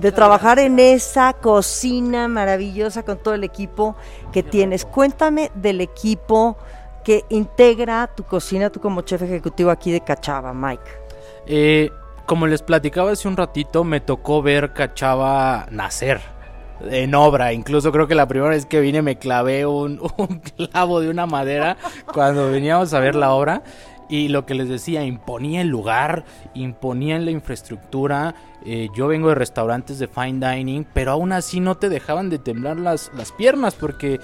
de 0.00 0.10
trabajar 0.10 0.58
en 0.58 0.80
esa 0.80 1.34
cocina 1.34 2.26
maravillosa 2.26 3.04
con 3.04 3.18
todo 3.18 3.34
el 3.34 3.44
equipo 3.44 3.94
que 4.32 4.42
tienes. 4.42 4.84
Cuéntame 4.84 5.52
del 5.54 5.80
equipo 5.80 6.56
que 7.04 7.24
integra 7.28 8.08
tu 8.08 8.24
cocina, 8.24 8.70
tú 8.70 8.80
como 8.80 9.02
chef 9.02 9.22
ejecutivo 9.22 9.70
aquí 9.70 9.92
de 9.92 10.00
Cachava, 10.00 10.52
Mike. 10.52 10.90
Eh, 11.46 11.92
como 12.26 12.48
les 12.48 12.62
platicaba 12.62 13.12
hace 13.12 13.28
un 13.28 13.36
ratito, 13.36 13.84
me 13.84 14.00
tocó 14.00 14.42
ver 14.42 14.72
Cachava 14.72 15.68
nacer 15.70 16.33
en 16.90 17.14
obra. 17.14 17.52
Incluso 17.52 17.92
creo 17.92 18.06
que 18.06 18.14
la 18.14 18.28
primera 18.28 18.50
vez 18.50 18.66
que 18.66 18.80
vine 18.80 19.02
me 19.02 19.16
clavé 19.16 19.66
un, 19.66 19.98
clavo 20.56 21.00
de 21.00 21.10
una 21.10 21.26
madera 21.26 21.76
cuando 22.12 22.50
veníamos 22.50 22.94
a 22.94 23.00
ver 23.00 23.14
la 23.14 23.32
obra. 23.32 23.62
Y 24.06 24.28
lo 24.28 24.44
que 24.44 24.54
les 24.54 24.68
decía, 24.68 25.02
imponía 25.04 25.62
el 25.62 25.68
lugar, 25.68 26.24
imponía 26.52 27.18
la 27.18 27.30
infraestructura. 27.30 28.34
Eh, 28.64 28.88
yo 28.94 29.08
vengo 29.08 29.30
de 29.30 29.34
restaurantes 29.34 29.98
de 29.98 30.08
fine 30.08 30.46
dining, 30.46 30.86
pero 30.92 31.12
aún 31.12 31.32
así 31.32 31.58
no 31.58 31.76
te 31.76 31.88
dejaban 31.88 32.28
de 32.28 32.38
temblar 32.38 32.78
las, 32.78 33.10
las 33.16 33.32
piernas 33.32 33.74
porque 33.74 34.20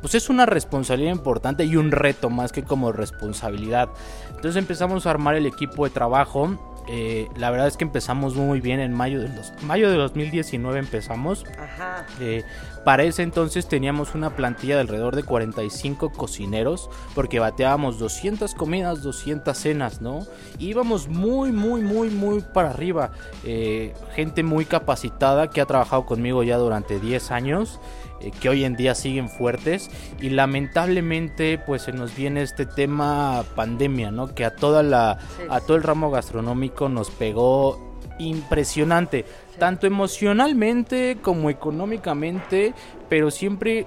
pues 0.00 0.14
es 0.14 0.30
una 0.30 0.46
responsabilidad 0.46 1.12
importante 1.12 1.64
y 1.64 1.76
un 1.76 1.90
reto 1.90 2.30
más 2.30 2.52
que 2.52 2.62
como 2.62 2.92
responsabilidad. 2.92 3.90
Entonces 4.28 4.56
empezamos 4.56 5.06
a 5.06 5.10
armar 5.10 5.34
el 5.34 5.46
equipo 5.46 5.84
de 5.84 5.90
trabajo 5.90 6.69
eh, 6.88 7.28
la 7.36 7.50
verdad 7.50 7.68
es 7.68 7.76
que 7.76 7.84
empezamos 7.84 8.34
muy 8.34 8.60
bien 8.60 8.80
en 8.80 8.92
mayo 8.92 9.20
de, 9.20 9.28
los, 9.28 9.52
mayo 9.62 9.90
de 9.90 9.96
2019 9.96 10.78
empezamos. 10.78 11.44
Ajá. 11.58 12.06
Eh, 12.20 12.44
para 12.84 13.02
ese 13.04 13.22
entonces 13.22 13.68
teníamos 13.68 14.14
una 14.14 14.36
plantilla 14.36 14.76
de 14.76 14.80
alrededor 14.80 15.14
de 15.14 15.22
45 15.22 16.10
cocineros 16.12 16.88
porque 17.14 17.38
bateábamos 17.38 17.98
200 17.98 18.54
comidas, 18.54 19.02
200 19.02 19.56
cenas, 19.56 20.00
¿no? 20.00 20.26
íbamos 20.58 21.08
muy, 21.08 21.52
muy, 21.52 21.82
muy, 21.82 22.10
muy 22.10 22.40
para 22.40 22.70
arriba. 22.70 23.10
Eh, 23.44 23.94
gente 24.14 24.42
muy 24.42 24.64
capacitada 24.64 25.50
que 25.50 25.60
ha 25.60 25.66
trabajado 25.66 26.06
conmigo 26.06 26.42
ya 26.42 26.56
durante 26.56 27.00
10 27.00 27.30
años. 27.30 27.80
Eh, 28.20 28.30
que 28.40 28.48
hoy 28.48 28.64
en 28.64 28.76
día 28.76 28.94
siguen 28.94 29.28
fuertes 29.28 29.90
y 30.20 30.30
lamentablemente 30.30 31.58
pues 31.58 31.82
se 31.82 31.92
nos 31.92 32.14
viene 32.14 32.42
este 32.42 32.66
tema 32.66 33.44
pandemia, 33.54 34.10
¿no? 34.10 34.34
Que 34.34 34.44
a 34.44 34.54
toda 34.54 34.82
la 34.82 35.18
a 35.48 35.60
todo 35.60 35.76
el 35.76 35.82
ramo 35.82 36.10
gastronómico 36.10 36.88
nos 36.88 37.10
pegó 37.10 37.90
impresionante, 38.18 39.24
tanto 39.58 39.86
emocionalmente 39.86 41.18
como 41.22 41.50
económicamente, 41.50 42.74
pero 43.08 43.30
siempre 43.30 43.86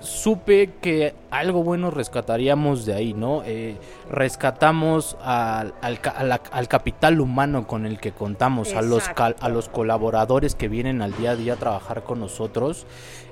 supe 0.00 0.74
que 0.80 1.14
algo 1.30 1.62
bueno 1.62 1.90
rescataríamos 1.90 2.86
de 2.86 2.94
ahí, 2.94 3.14
¿no? 3.14 3.42
Eh, 3.44 3.76
rescatamos 4.10 5.16
al, 5.22 5.74
al, 5.80 6.68
capital 6.68 7.20
humano 7.20 7.66
con 7.66 7.86
el 7.86 7.98
que 8.00 8.12
contamos, 8.12 8.74
a 8.74 8.82
los, 8.82 9.04
a 9.16 9.48
los 9.48 9.68
colaboradores 9.68 10.54
que 10.54 10.68
vienen 10.68 11.02
al 11.02 11.16
día 11.16 11.32
a 11.32 11.36
día 11.36 11.52
a 11.54 11.56
trabajar 11.56 12.02
con 12.02 12.20
nosotros, 12.20 12.86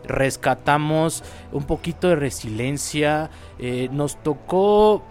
rescatamos 0.04 1.22
un 1.52 1.64
poquito 1.64 2.08
de 2.08 2.16
resiliencia, 2.16 3.30
eh, 3.58 3.88
nos 3.92 4.22
tocó 4.22 5.02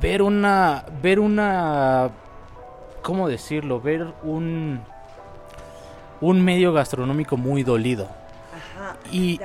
ver 0.00 0.22
una, 0.22 0.84
ver 1.02 1.20
una, 1.20 2.10
¿cómo 3.02 3.28
decirlo? 3.28 3.80
Ver 3.80 4.06
un, 4.22 4.80
un 6.20 6.44
medio 6.44 6.72
gastronómico 6.72 7.36
muy 7.36 7.62
dolido 7.62 8.08
y, 9.10 9.40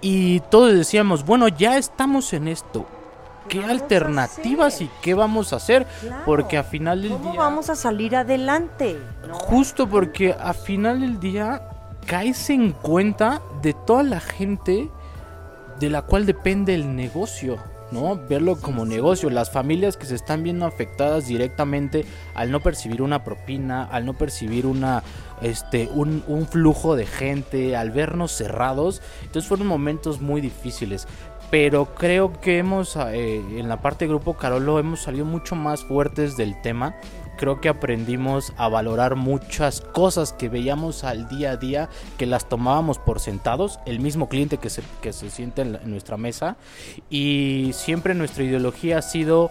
y 0.00 0.40
todos 0.40 0.72
decíamos, 0.72 1.24
bueno, 1.24 1.48
ya 1.48 1.76
estamos 1.76 2.32
en 2.32 2.48
esto. 2.48 2.86
¿Qué, 3.48 3.64
alternativas 3.64 4.80
y 4.80 4.88
qué 5.02 5.14
vamos 5.14 5.52
a 5.52 5.56
hacer? 5.56 5.86
Porque 6.24 6.56
a 6.56 6.62
final 6.62 7.02
del 7.02 7.12
¿Cómo 7.12 7.32
día... 7.32 7.40
vamos 7.40 7.68
a 7.68 7.74
salir 7.74 8.14
adelante? 8.14 8.96
Justo 9.32 9.88
porque 9.88 10.36
a 10.38 10.52
final 10.52 11.00
del 11.00 11.18
día 11.18 11.68
caes 12.06 12.48
en 12.50 12.70
cuenta 12.72 13.42
de 13.60 13.72
toda 13.72 14.04
la 14.04 14.20
gente 14.20 14.88
de 15.80 15.90
la 15.90 16.02
cual 16.02 16.26
depende 16.26 16.74
el 16.74 16.94
negocio. 16.94 17.56
¿No? 17.92 18.18
Verlo 18.28 18.56
como 18.56 18.84
negocio. 18.84 19.30
Las 19.30 19.50
familias 19.50 19.96
que 19.96 20.06
se 20.06 20.14
están 20.14 20.42
viendo 20.42 20.66
afectadas 20.66 21.26
directamente 21.26 22.04
al 22.34 22.50
no 22.50 22.60
percibir 22.60 23.02
una 23.02 23.24
propina, 23.24 23.84
al 23.84 24.06
no 24.06 24.14
percibir 24.14 24.66
una, 24.66 25.02
este, 25.42 25.88
un, 25.92 26.22
flujo 26.50 26.96
de 26.96 27.06
gente, 27.06 27.76
al 27.76 27.90
vernos 27.90 28.32
cerrados. 28.32 29.02
Entonces 29.22 29.48
fueron 29.48 29.66
momentos 29.66 30.20
muy 30.20 30.40
difíciles 30.40 31.06
pero 31.50 31.96
creo 31.96 32.40
que 32.40 32.58
hemos 32.58 32.94
eh, 32.94 33.42
en 33.58 33.68
la 33.68 33.82
parte 33.82 34.04
de 34.04 34.10
grupo 34.10 34.34
Carolo 34.34 34.78
hemos 34.78 35.02
salido 35.02 35.24
mucho 35.24 35.56
más 35.56 35.82
fuertes 35.82 36.36
del 36.36 36.60
tema 36.62 36.94
creo 37.40 37.58
que 37.58 37.70
aprendimos 37.70 38.52
a 38.58 38.68
valorar 38.68 39.16
muchas 39.16 39.80
cosas 39.80 40.34
que 40.34 40.50
veíamos 40.50 41.04
al 41.04 41.26
día 41.26 41.52
a 41.52 41.56
día, 41.56 41.88
que 42.18 42.26
las 42.26 42.50
tomábamos 42.50 42.98
por 42.98 43.18
sentados, 43.18 43.80
el 43.86 43.98
mismo 43.98 44.28
cliente 44.28 44.58
que 44.58 44.68
se, 44.68 44.82
que 45.00 45.14
se 45.14 45.30
siente 45.30 45.62
en, 45.62 45.76
en 45.76 45.90
nuestra 45.90 46.18
mesa. 46.18 46.58
Y 47.08 47.70
siempre 47.72 48.14
nuestra 48.14 48.44
ideología 48.44 48.98
ha 48.98 49.02
sido 49.02 49.50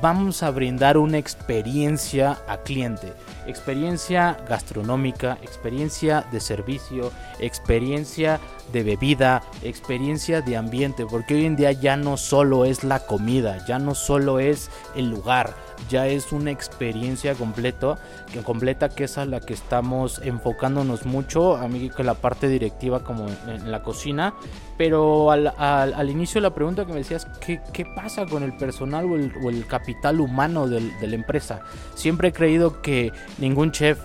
vamos 0.00 0.42
a 0.42 0.50
brindar 0.50 0.96
una 0.96 1.18
experiencia 1.18 2.38
a 2.48 2.58
cliente. 2.58 3.12
Experiencia 3.46 4.36
gastronómica, 4.48 5.38
experiencia 5.42 6.24
de 6.32 6.40
servicio, 6.40 7.12
experiencia 7.38 8.40
de 8.72 8.82
bebida, 8.82 9.42
experiencia 9.62 10.40
de 10.40 10.56
ambiente, 10.56 11.04
porque 11.06 11.34
hoy 11.34 11.46
en 11.46 11.56
día 11.56 11.72
ya 11.72 11.96
no 11.96 12.16
solo 12.16 12.64
es 12.64 12.84
la 12.84 13.00
comida, 13.00 13.64
ya 13.66 13.78
no 13.78 13.94
solo 13.94 14.38
es 14.38 14.70
el 14.94 15.10
lugar, 15.10 15.54
ya 15.88 16.06
es 16.06 16.32
una 16.32 16.50
experiencia 16.50 17.34
completo, 17.34 17.98
que, 18.32 18.42
completa 18.42 18.88
que 18.88 19.04
es 19.04 19.18
a 19.18 19.24
la 19.24 19.40
que 19.40 19.54
estamos 19.54 20.20
enfocándonos 20.24 21.06
mucho, 21.06 21.56
a 21.56 21.68
mí 21.68 21.90
con 21.90 22.06
la 22.06 22.14
parte 22.14 22.48
directiva 22.48 23.02
como 23.02 23.26
en, 23.46 23.70
la 23.70 23.82
cocina, 23.82 24.34
pero 24.76 25.30
al, 25.30 25.52
al, 25.56 26.10
inicio 26.10 26.40
de 26.40 26.48
la 26.48 26.54
pregunta 26.54 26.84
que 26.84 26.92
me 26.92 26.98
decías, 26.98 27.26
¿qué, 27.44 27.60
qué 27.72 27.84
pasa 27.84 28.26
con 28.26 28.42
el 28.42 28.56
personal 28.56 29.06
o 29.06 29.16
el, 29.16 29.32
o 29.42 29.50
el 29.50 29.66
capital 29.66 30.20
humano 30.20 30.68
del, 30.68 30.98
de 31.00 31.06
la 31.06 31.14
empresa? 31.14 31.60
Siempre 31.94 32.28
he 32.28 32.32
creído 32.32 32.80
que 32.82 33.12
ningún 33.38 33.72
chef, 33.72 33.98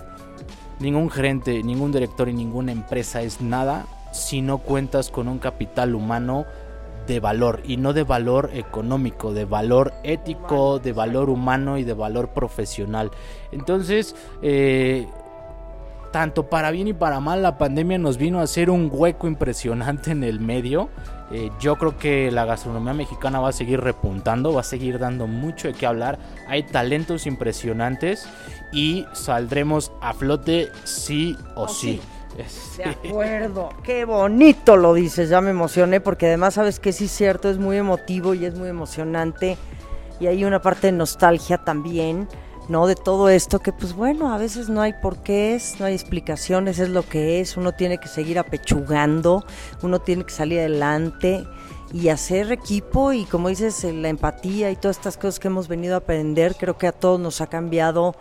ningún 0.78 1.10
gerente, 1.10 1.62
ningún 1.62 1.92
director 1.92 2.28
y 2.28 2.32
ninguna 2.32 2.72
empresa 2.72 3.22
es 3.22 3.40
nada 3.40 3.86
si 4.12 4.40
no 4.40 4.58
cuentas 4.58 5.10
con 5.10 5.28
un 5.28 5.38
capital 5.38 5.94
humano 5.94 6.46
de 7.06 7.20
valor 7.20 7.62
y 7.64 7.76
no 7.76 7.92
de 7.92 8.02
valor 8.02 8.50
económico, 8.52 9.32
de 9.32 9.44
valor 9.44 9.92
ético, 10.02 10.78
de 10.78 10.92
valor 10.92 11.30
humano 11.30 11.78
y 11.78 11.84
de 11.84 11.94
valor 11.94 12.28
profesional. 12.30 13.10
Entonces, 13.52 14.14
eh, 14.42 15.06
tanto 16.12 16.48
para 16.48 16.70
bien 16.70 16.88
y 16.88 16.94
para 16.94 17.20
mal, 17.20 17.42
la 17.42 17.58
pandemia 17.58 17.98
nos 17.98 18.16
vino 18.16 18.40
a 18.40 18.44
hacer 18.44 18.70
un 18.70 18.90
hueco 18.92 19.26
impresionante 19.26 20.12
en 20.12 20.24
el 20.24 20.40
medio. 20.40 20.88
Eh, 21.30 21.50
yo 21.60 21.76
creo 21.76 21.98
que 21.98 22.30
la 22.30 22.44
gastronomía 22.44 22.94
mexicana 22.94 23.40
va 23.40 23.48
a 23.48 23.52
seguir 23.52 23.80
repuntando, 23.80 24.52
va 24.52 24.60
a 24.60 24.64
seguir 24.64 24.98
dando 24.98 25.26
mucho 25.26 25.68
de 25.68 25.74
qué 25.74 25.86
hablar. 25.86 26.18
Hay 26.48 26.62
talentos 26.62 27.26
impresionantes 27.26 28.28
y 28.72 29.04
saldremos 29.12 29.92
a 30.00 30.14
flote 30.14 30.70
sí 30.84 31.36
o, 31.54 31.68
sí. 31.68 32.00
De 32.36 32.84
acuerdo, 32.84 33.70
qué 33.82 34.04
bonito 34.04 34.76
lo 34.76 34.94
dices, 34.94 35.30
ya 35.30 35.40
me 35.40 35.50
emocioné 35.50 36.00
porque 36.00 36.26
además 36.26 36.54
sabes 36.54 36.78
que 36.78 36.92
sí 36.92 37.06
es 37.06 37.10
cierto, 37.10 37.48
es 37.48 37.58
muy 37.58 37.76
emotivo 37.76 38.34
y 38.34 38.44
es 38.44 38.54
muy 38.54 38.68
emocionante. 38.68 39.56
Y 40.20 40.26
hay 40.26 40.44
una 40.44 40.60
parte 40.60 40.88
de 40.88 40.92
nostalgia 40.92 41.58
también, 41.58 42.28
¿no? 42.68 42.86
De 42.86 42.94
todo 42.94 43.28
esto 43.28 43.58
que 43.60 43.72
pues 43.72 43.94
bueno, 43.94 44.32
a 44.32 44.38
veces 44.38 44.68
no 44.68 44.80
hay 44.80 44.94
por 44.94 45.22
qué 45.22 45.54
es, 45.54 45.78
no 45.80 45.86
hay 45.86 45.94
explicaciones, 45.94 46.78
es 46.78 46.88
lo 46.88 47.02
que 47.02 47.40
es, 47.40 47.56
uno 47.56 47.72
tiene 47.72 47.98
que 47.98 48.08
seguir 48.08 48.38
apechugando, 48.38 49.44
uno 49.82 49.98
tiene 50.00 50.24
que 50.24 50.32
salir 50.32 50.60
adelante 50.60 51.46
y 51.92 52.08
hacer 52.08 52.52
equipo. 52.52 53.12
Y 53.12 53.24
como 53.24 53.48
dices, 53.48 53.84
la 53.84 54.08
empatía 54.08 54.70
y 54.70 54.76
todas 54.76 54.96
estas 54.96 55.16
cosas 55.16 55.38
que 55.38 55.48
hemos 55.48 55.68
venido 55.68 55.94
a 55.94 55.98
aprender, 55.98 56.54
creo 56.56 56.76
que 56.76 56.86
a 56.86 56.92
todos 56.92 57.20
nos 57.20 57.40
ha 57.40 57.46
cambiado 57.46 58.14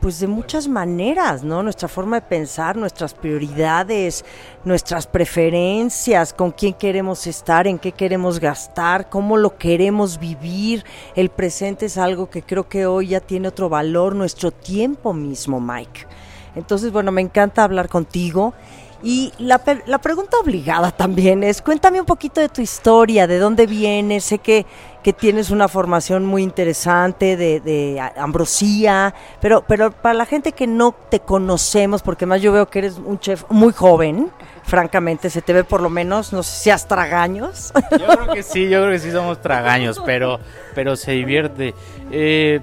pues 0.00 0.20
de 0.20 0.26
muchas 0.26 0.68
maneras, 0.68 1.42
¿no? 1.42 1.62
Nuestra 1.62 1.88
forma 1.88 2.20
de 2.20 2.26
pensar, 2.26 2.76
nuestras 2.76 3.14
prioridades, 3.14 4.24
nuestras 4.64 5.06
preferencias, 5.06 6.32
con 6.32 6.52
quién 6.52 6.74
queremos 6.74 7.26
estar, 7.26 7.66
en 7.66 7.78
qué 7.78 7.92
queremos 7.92 8.38
gastar, 8.38 9.08
cómo 9.08 9.36
lo 9.36 9.56
queremos 9.56 10.18
vivir. 10.18 10.84
El 11.16 11.30
presente 11.30 11.86
es 11.86 11.98
algo 11.98 12.30
que 12.30 12.42
creo 12.42 12.68
que 12.68 12.86
hoy 12.86 13.08
ya 13.08 13.20
tiene 13.20 13.48
otro 13.48 13.68
valor, 13.68 14.14
nuestro 14.14 14.50
tiempo 14.50 15.12
mismo, 15.12 15.60
Mike. 15.60 16.06
Entonces, 16.54 16.92
bueno, 16.92 17.12
me 17.12 17.20
encanta 17.20 17.64
hablar 17.64 17.88
contigo. 17.88 18.54
Y 19.02 19.32
la, 19.38 19.62
la, 19.86 19.98
pregunta 19.98 20.38
obligada 20.42 20.90
también 20.90 21.44
es, 21.44 21.62
cuéntame 21.62 22.00
un 22.00 22.06
poquito 22.06 22.40
de 22.40 22.48
tu 22.48 22.60
historia, 22.60 23.28
de 23.28 23.38
dónde 23.38 23.66
vienes, 23.66 24.24
sé 24.24 24.40
que, 24.40 24.66
que 25.04 25.12
tienes 25.12 25.50
una 25.50 25.68
formación 25.68 26.26
muy 26.26 26.42
interesante 26.42 27.36
de, 27.36 27.60
de, 27.60 28.00
ambrosía, 28.16 29.14
pero, 29.40 29.62
pero 29.68 29.92
para 29.92 30.14
la 30.14 30.26
gente 30.26 30.50
que 30.50 30.66
no 30.66 30.96
te 31.10 31.20
conocemos, 31.20 32.02
porque 32.02 32.26
más 32.26 32.42
yo 32.42 32.50
veo 32.52 32.68
que 32.68 32.80
eres 32.80 32.98
un 32.98 33.20
chef 33.20 33.44
muy 33.50 33.72
joven, 33.72 34.32
francamente, 34.64 35.30
se 35.30 35.42
te 35.42 35.52
ve 35.52 35.62
por 35.62 35.80
lo 35.80 35.90
menos, 35.90 36.32
no 36.32 36.42
sé 36.42 36.64
si 36.64 36.70
has 36.70 36.88
tragaños. 36.88 37.72
Yo 37.92 38.06
creo 38.06 38.34
que 38.34 38.42
sí, 38.42 38.68
yo 38.68 38.80
creo 38.80 38.90
que 38.90 38.98
sí 38.98 39.12
somos 39.12 39.40
tragaños, 39.40 40.00
pero, 40.04 40.40
pero 40.74 40.96
se 40.96 41.12
divierte. 41.12 41.72
Eh, 42.10 42.60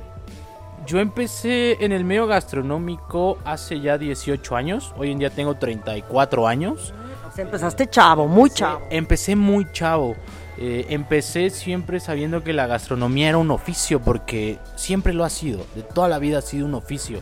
yo 0.86 1.00
empecé 1.00 1.84
en 1.84 1.92
el 1.92 2.04
medio 2.04 2.28
gastronómico 2.28 3.38
hace 3.44 3.80
ya 3.80 3.98
18 3.98 4.56
años, 4.56 4.94
hoy 4.98 5.12
en 5.12 5.20
día 5.20 5.30
tengo 5.30 5.56
34 5.56 6.48
años. 6.48 6.94
O 7.28 7.32
sea, 7.36 7.44
empezaste 7.44 7.88
chavo, 7.88 8.28
muy 8.28 8.50
chavo. 8.50 8.82
Empecé 8.90 9.36
muy 9.36 9.68
chavo. 9.72 10.16
Eh, 10.58 10.86
empecé 10.90 11.50
siempre 11.50 12.00
sabiendo 12.00 12.44
que 12.44 12.54
la 12.54 12.68
gastronomía 12.68 13.30
era 13.30 13.38
un 13.38 13.52
oficio, 13.52 14.00
porque 14.00 14.60
siempre 14.76 15.14
lo 15.14 15.26
ha 15.26 15.30
sido, 15.30 15.66
de 15.76 15.84
toda 15.84 16.08
la 16.08 16.20
vida 16.20 16.38
ha 16.38 16.42
sido 16.42 16.66
un 16.66 16.76
oficio. 16.76 17.20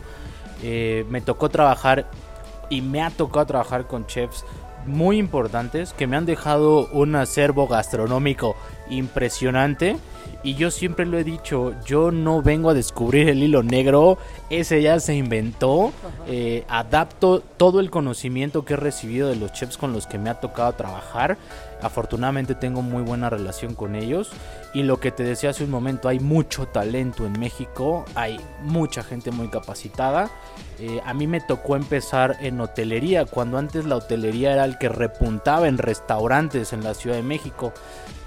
Eh, 0.62 1.04
me 1.08 1.20
tocó 1.20 1.48
trabajar 1.48 2.06
y 2.70 2.80
me 2.80 3.02
ha 3.02 3.10
tocado 3.10 3.46
trabajar 3.46 3.86
con 3.86 4.06
chefs 4.06 4.44
muy 4.86 5.18
importantes 5.18 5.92
que 5.92 6.06
me 6.06 6.16
han 6.16 6.26
dejado 6.26 6.86
un 6.88 7.16
acervo 7.16 7.66
gastronómico 7.66 8.54
impresionante. 8.90 9.96
Y 10.42 10.56
yo 10.56 10.70
siempre 10.70 11.06
lo 11.06 11.18
he 11.18 11.24
dicho, 11.24 11.74
yo 11.86 12.10
no 12.10 12.42
vengo 12.42 12.68
a 12.68 12.74
descubrir 12.74 13.30
el 13.30 13.42
hilo 13.42 13.62
negro, 13.62 14.18
ese 14.50 14.82
ya 14.82 15.00
se 15.00 15.14
inventó. 15.14 15.90
Eh, 16.26 16.64
adapto 16.68 17.40
todo 17.40 17.80
el 17.80 17.90
conocimiento 17.90 18.64
que 18.64 18.74
he 18.74 18.76
recibido 18.76 19.28
de 19.28 19.36
los 19.36 19.52
chefs 19.52 19.78
con 19.78 19.94
los 19.94 20.06
que 20.06 20.18
me 20.18 20.28
ha 20.28 20.34
tocado 20.40 20.74
trabajar. 20.74 21.38
Afortunadamente 21.80 22.54
tengo 22.54 22.82
muy 22.82 23.02
buena 23.02 23.30
relación 23.30 23.74
con 23.74 23.94
ellos. 23.94 24.30
Y 24.74 24.82
lo 24.82 25.00
que 25.00 25.10
te 25.12 25.22
decía 25.22 25.50
hace 25.50 25.64
un 25.64 25.70
momento, 25.70 26.08
hay 26.08 26.20
mucho 26.20 26.66
talento 26.66 27.24
en 27.24 27.38
México, 27.38 28.04
hay 28.14 28.38
mucha 28.62 29.02
gente 29.02 29.30
muy 29.30 29.48
capacitada. 29.48 30.30
Eh, 30.78 31.00
a 31.06 31.14
mí 31.14 31.26
me 31.26 31.40
tocó 31.40 31.76
empezar 31.76 32.36
en 32.40 32.60
hotelería, 32.60 33.24
cuando 33.24 33.58
antes 33.58 33.84
la 33.84 33.96
hotelería 33.96 34.52
era 34.52 34.64
el 34.64 34.76
que 34.76 34.88
repuntaba 34.88 35.68
en 35.68 35.78
restaurantes 35.78 36.72
en 36.72 36.82
la 36.82 36.94
Ciudad 36.94 37.16
de 37.16 37.22
México, 37.22 37.72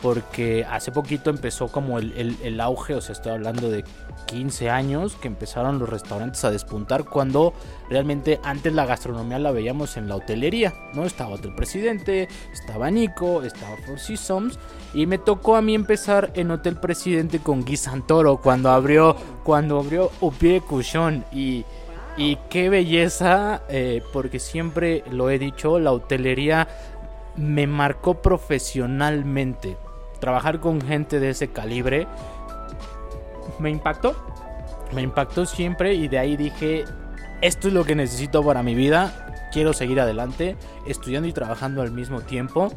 porque 0.01 0.66
hace 0.70 0.92
poquito 0.92 1.30
empezó 1.30 1.68
como 1.70 2.00
el, 2.00 2.38
el 2.44 2.62
auge, 2.62 2.94
o 2.94 3.01
sea, 3.01 3.13
estoy 3.13 3.32
hablando 3.32 3.70
de 3.70 3.84
15 4.27 4.70
años 4.70 5.16
que 5.16 5.27
empezaron 5.27 5.80
los 5.80 5.89
restaurantes 5.89 6.44
a 6.44 6.51
despuntar 6.51 7.06
cuando 7.06 7.54
realmente 7.89 8.39
antes 8.44 8.74
la 8.74 8.86
gastronomía 8.86 9.39
la 9.39 9.51
veíamos 9.51 9.98
en 9.98 10.08
la 10.08 10.16
hotelería, 10.16 10.74
¿no? 10.94 11.06
Estaba 11.06 11.36
Hotel 11.36 11.56
Presidente, 11.56 12.27
estaba 12.54 12.92
Nico, 12.92 13.44
estaba 13.44 13.75
Four 13.86 14.00
Seasons 14.00 14.60
y 14.94 15.06
me 15.06 15.18
tocó 15.18 15.56
a 15.56 15.62
mí 15.62 15.74
empezar 15.74 16.32
en 16.36 16.51
Hotel 16.51 16.75
Presidente 16.75 17.39
con 17.39 17.63
Guy 17.63 17.77
Santoro 17.77 18.38
cuando 18.38 18.70
abrió 18.70 19.16
cuando 19.44 19.80
abrió 19.80 20.12
Upie 20.22 20.62
Cuchón 20.62 21.25
y 21.32 21.66
y 22.18 22.38
qué 22.50 22.70
belleza, 22.70 23.62
eh, 23.70 24.01
porque 24.12 24.39
siempre 24.39 25.04
lo 25.12 25.30
he 25.30 25.38
dicho, 25.38 25.80
la 25.80 25.92
hotelería 25.92 26.68
me 27.36 27.68
marcó 27.68 28.24
profesionalmente. 28.24 29.77
Trabajar 30.19 30.59
con 30.59 30.81
gente 30.81 31.19
de 31.19 31.29
ese 31.29 31.50
calibre 31.50 32.07
me 33.59 33.69
impactó. 33.69 34.15
Me 34.93 35.01
impactó 35.01 35.45
siempre 35.45 35.93
y 35.95 36.07
de 36.07 36.19
ahí 36.19 36.38
dije, 36.38 36.86
esto 37.41 37.67
es 37.67 37.74
lo 37.74 37.83
que 37.83 37.95
necesito 37.95 38.43
para 38.43 38.63
mi 38.63 38.75
vida. 38.75 39.50
Quiero 39.51 39.74
seguir 39.74 40.00
adelante, 40.00 40.55
estudiando 40.86 41.27
y 41.27 41.33
trabajando 41.33 41.81
al 41.81 41.91
mismo 41.91 42.21
tiempo. 42.21 42.71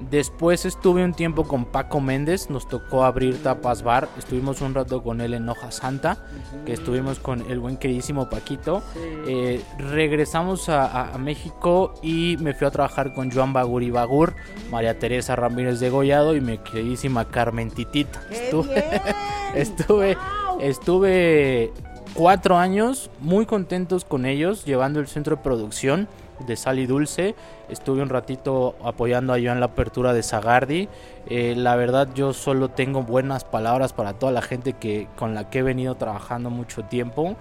Después 0.00 0.64
estuve 0.64 1.04
un 1.04 1.14
tiempo 1.14 1.44
con 1.44 1.64
Paco 1.64 2.00
Méndez, 2.00 2.50
nos 2.50 2.68
tocó 2.68 3.04
abrir 3.04 3.42
Tapas 3.42 3.82
Bar, 3.82 4.08
estuvimos 4.18 4.60
un 4.60 4.74
rato 4.74 5.02
con 5.02 5.20
él 5.20 5.34
en 5.34 5.48
Hoja 5.48 5.70
Santa, 5.70 6.18
que 6.66 6.72
estuvimos 6.72 7.18
con 7.18 7.50
el 7.50 7.60
buen 7.60 7.76
queridísimo 7.76 8.28
Paquito. 8.28 8.82
Eh, 9.26 9.62
regresamos 9.78 10.68
a, 10.68 11.12
México 11.18 11.94
y 12.02 12.36
me 12.40 12.54
fui 12.54 12.66
a 12.66 12.70
trabajar 12.70 13.14
con 13.14 13.30
Joan 13.30 13.52
Bagur 13.52 13.82
y 13.82 13.90
Bagur, 13.90 14.34
María 14.70 14.98
Teresa 14.98 15.36
Ramírez 15.36 15.80
de 15.80 15.90
Gollado 15.90 16.34
y 16.34 16.40
mi 16.40 16.58
queridísima 16.58 17.26
Carmen 17.26 17.70
Titita. 17.70 18.20
Estuve, 18.30 18.84
estuve, 19.54 20.16
estuve 20.60 21.72
cuatro 22.14 22.56
años 22.56 23.10
muy 23.20 23.46
contentos 23.46 24.04
con 24.04 24.26
ellos, 24.26 24.64
llevando 24.64 25.00
el 25.00 25.06
centro 25.06 25.36
de 25.36 25.42
producción 25.42 26.08
de 26.40 26.56
Sal 26.56 26.78
y 26.78 26.86
Dulce. 26.86 27.34
Estuve 27.68 28.02
un 28.02 28.08
ratito 28.08 28.74
apoyando 28.84 29.32
a 29.32 29.38
en 29.38 29.60
la 29.60 29.66
apertura 29.66 30.12
de 30.12 30.22
Zagardi. 30.22 30.88
Eh, 31.28 31.54
la 31.56 31.76
verdad 31.76 32.08
yo 32.14 32.32
solo 32.32 32.68
tengo 32.68 33.02
buenas 33.02 33.44
palabras 33.44 33.92
para 33.92 34.14
toda 34.14 34.32
la 34.32 34.42
gente 34.42 34.74
que, 34.74 35.08
con 35.16 35.34
la 35.34 35.50
que 35.50 35.60
he 35.60 35.62
venido 35.62 35.94
trabajando 35.94 36.50
mucho 36.50 36.84
tiempo. 36.84 37.36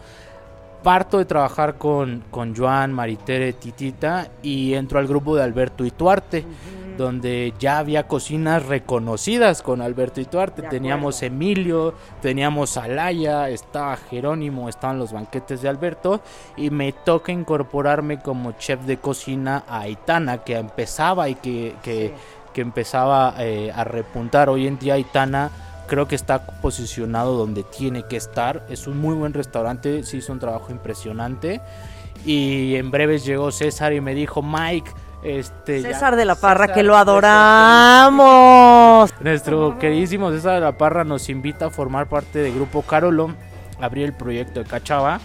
Parto 0.83 1.17
de 1.17 1.25
trabajar 1.25 1.77
con, 1.77 2.23
con 2.29 2.55
Joan, 2.55 2.91
Maritere, 2.91 3.53
Titita 3.53 4.27
y 4.41 4.73
entro 4.73 4.99
al 4.99 5.07
grupo 5.07 5.35
de 5.35 5.43
Alberto 5.43 5.85
Ituarte 5.85 6.45
donde 6.97 7.53
ya 7.59 7.79
había 7.79 8.07
cocinas 8.07 8.65
reconocidas 8.65 9.61
con 9.61 9.81
Alberto 9.81 10.21
Ituarte. 10.21 10.63
Teníamos 10.63 11.23
Emilio, 11.23 11.93
teníamos 12.21 12.77
Alaya, 12.77 13.49
estaba 13.49 13.97
Jerónimo, 13.97 14.69
estaban 14.69 14.99
los 14.99 15.11
banquetes 15.11 15.61
de 15.61 15.69
Alberto 15.69 16.21
y 16.55 16.69
me 16.69 16.91
toca 16.91 17.31
incorporarme 17.31 18.19
como 18.19 18.53
chef 18.53 18.81
de 18.81 18.97
cocina 18.97 19.63
a 19.67 19.81
Aitana, 19.81 20.39
que 20.39 20.57
empezaba 20.57 21.29
y 21.29 21.35
que, 21.35 21.75
que, 21.83 22.13
empezaba 22.55 23.35
eh, 23.39 23.71
a 23.73 23.83
repuntar. 23.83 24.49
Hoy 24.49 24.67
en 24.67 24.77
día 24.77 24.93
Aitana 24.93 25.49
creo 25.87 26.07
que 26.07 26.15
está 26.15 26.45
posicionado 26.45 27.37
donde 27.37 27.63
tiene 27.63 28.03
que 28.03 28.17
estar. 28.17 28.65
Es 28.69 28.87
un 28.87 28.99
muy 28.99 29.15
buen 29.15 29.33
restaurante, 29.33 30.03
se 30.03 30.17
hizo 30.17 30.33
un 30.33 30.39
trabajo 30.39 30.71
impresionante. 30.71 31.61
Y 32.25 32.75
en 32.75 32.91
breves 32.91 33.25
llegó 33.25 33.51
César 33.51 33.93
y 33.93 34.01
me 34.01 34.15
dijo, 34.15 34.41
Mike, 34.41 34.91
este, 35.23 35.81
César 35.81 36.15
de 36.15 36.25
la 36.25 36.35
Parra, 36.35 36.73
que 36.73 36.83
lo 36.83 36.95
adoramos. 36.97 38.23
Nuestro 39.21 39.79
queridísimo 39.79 40.31
César 40.31 40.55
de 40.55 40.61
la 40.61 40.77
Parra 40.77 41.03
nos 41.03 41.29
invita 41.29 41.67
a 41.67 41.69
formar 41.69 42.07
parte 42.07 42.39
del 42.39 42.53
grupo 42.53 42.81
Carolo, 42.81 43.33
abrir 43.79 44.05
el 44.05 44.13
proyecto 44.13 44.59
de 44.61 44.65
Cachava. 44.65 45.19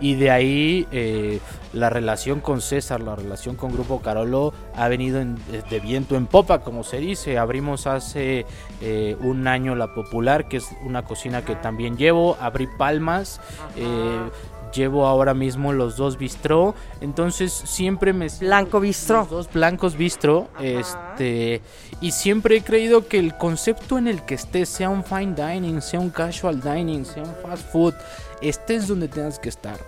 Y 0.00 0.14
de 0.14 0.30
ahí 0.30 0.86
eh, 0.92 1.40
la 1.72 1.90
relación 1.90 2.40
con 2.40 2.60
César, 2.60 3.00
la 3.00 3.16
relación 3.16 3.56
con 3.56 3.72
Grupo 3.72 4.00
Carolo 4.00 4.52
ha 4.74 4.88
venido 4.88 5.20
de 5.20 5.80
viento 5.80 6.16
en 6.16 6.26
popa, 6.26 6.60
como 6.60 6.84
se 6.84 6.98
dice. 6.98 7.38
Abrimos 7.38 7.86
hace 7.86 8.46
eh, 8.80 9.16
un 9.20 9.46
año 9.46 9.74
La 9.74 9.94
Popular, 9.94 10.48
que 10.48 10.58
es 10.58 10.68
una 10.84 11.04
cocina 11.04 11.44
que 11.44 11.56
también 11.56 11.96
llevo. 11.96 12.36
Abrí 12.40 12.66
Palmas. 12.78 13.40
Eh, 13.76 14.30
llevo 14.74 15.06
ahora 15.06 15.32
mismo 15.32 15.72
los 15.72 15.96
dos 15.96 16.18
bistró, 16.18 16.74
entonces 17.00 17.52
siempre 17.52 18.12
me 18.12 18.28
blanco 18.38 18.80
bistró, 18.80 19.20
los 19.20 19.30
dos 19.30 19.50
blancos 19.50 19.96
bistró, 19.96 20.48
este 20.60 21.62
y 22.02 22.12
siempre 22.12 22.58
he 22.58 22.62
creído 22.62 23.08
que 23.08 23.18
el 23.18 23.34
concepto 23.36 23.96
en 23.96 24.08
el 24.08 24.22
que 24.26 24.34
estés, 24.34 24.68
sea 24.68 24.90
un 24.90 25.04
fine 25.04 25.34
dining, 25.34 25.80
sea 25.80 26.00
un 26.00 26.10
casual 26.10 26.60
dining, 26.60 27.06
sea 27.06 27.22
un 27.22 27.34
fast 27.42 27.72
food, 27.72 27.94
estés 28.42 28.88
donde 28.88 29.08
tengas 29.08 29.38
que 29.38 29.48
estar 29.48 29.78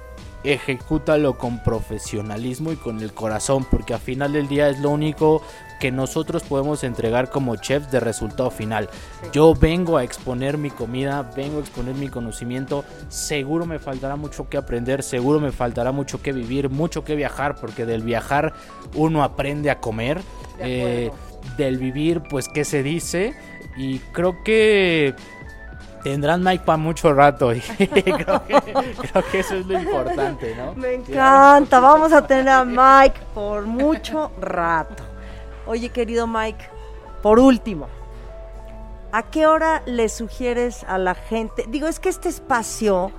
ejecútalo 0.45 1.37
con 1.37 1.63
profesionalismo 1.63 2.73
y 2.73 2.77
con 2.77 3.01
el 3.01 3.13
corazón, 3.13 3.67
porque 3.71 3.95
al 3.95 4.01
final 4.01 4.33
del 4.33 4.49
día 4.49 4.69
es 4.69 4.79
lo 4.81 4.91
único 4.91 5.43
que 5.81 5.91
nosotros 5.91 6.43
podemos 6.43 6.85
entregar 6.85 7.31
como 7.31 7.57
chefs 7.57 7.91
de 7.91 8.01
resultado 8.01 8.51
final. 8.51 8.89
Yo 9.33 9.55
vengo 9.55 9.97
a 9.97 10.05
exponer 10.05 10.59
mi 10.59 10.71
comida, 10.71 11.23
vengo 11.35 11.59
a 11.59 11.61
exponer 11.61 11.95
mi 11.95 12.09
conocimiento, 12.09 12.85
seguro 13.09 13.67
me 13.67 13.79
faltará 13.79 14.17
mucho 14.17 14.49
que 14.49 14.59
aprender, 14.59 15.03
seguro 15.03 15.41
me 15.41 15.53
faltará 15.53 15.91
mucho 15.91 16.23
que 16.23 16.33
vivir, 16.33 16.69
mucho 16.69 17.03
que 17.03 17.17
viajar, 17.17 17.57
porque 17.57 17.87
del 17.87 18.03
viajar 18.03 18.53
uno 18.95 19.25
aprende 19.25 19.71
a 19.71 19.81
comer, 19.81 20.21
eh, 20.59 21.11
del 21.57 21.79
vivir 21.79 22.23
pues 22.29 22.47
qué 22.49 22.65
se 22.65 22.83
dice, 22.83 23.35
y 23.77 23.99
creo 23.99 24.43
que 24.45 25.15
tendrán 26.03 26.43
Mike 26.43 26.65
para 26.65 26.77
mucho 26.77 27.13
rato. 27.13 27.49
Creo, 27.79 28.43
que, 29.31 29.41
eso 29.41 29.57
es 29.57 29.67
lo 29.67 29.79
importante, 29.79 30.55
¿no? 30.57 30.75
Me 30.75 30.95
encanta. 30.95 31.81
Vamos 31.81 32.13
a 32.13 32.27
tener 32.27 32.49
a 32.49 32.65
Mike 32.65 33.21
por 33.35 33.67
mucho 33.67 34.31
rato. 34.41 35.03
Oye, 35.67 35.91
querido 35.91 36.27
Mike, 36.27 36.69
por 37.23 37.39
último, 37.39 37.89
¿a 39.13 39.23
qué 39.25 39.47
hora 39.47 39.83
le 39.87 40.09
sugieres 40.09 40.85
a 40.85 40.99
la 40.99 41.15
gente? 41.15 41.65
Digo, 41.69 41.87
es 41.87 42.01
que 42.01 42.09
este 42.09 42.29
espacio 42.29 43.13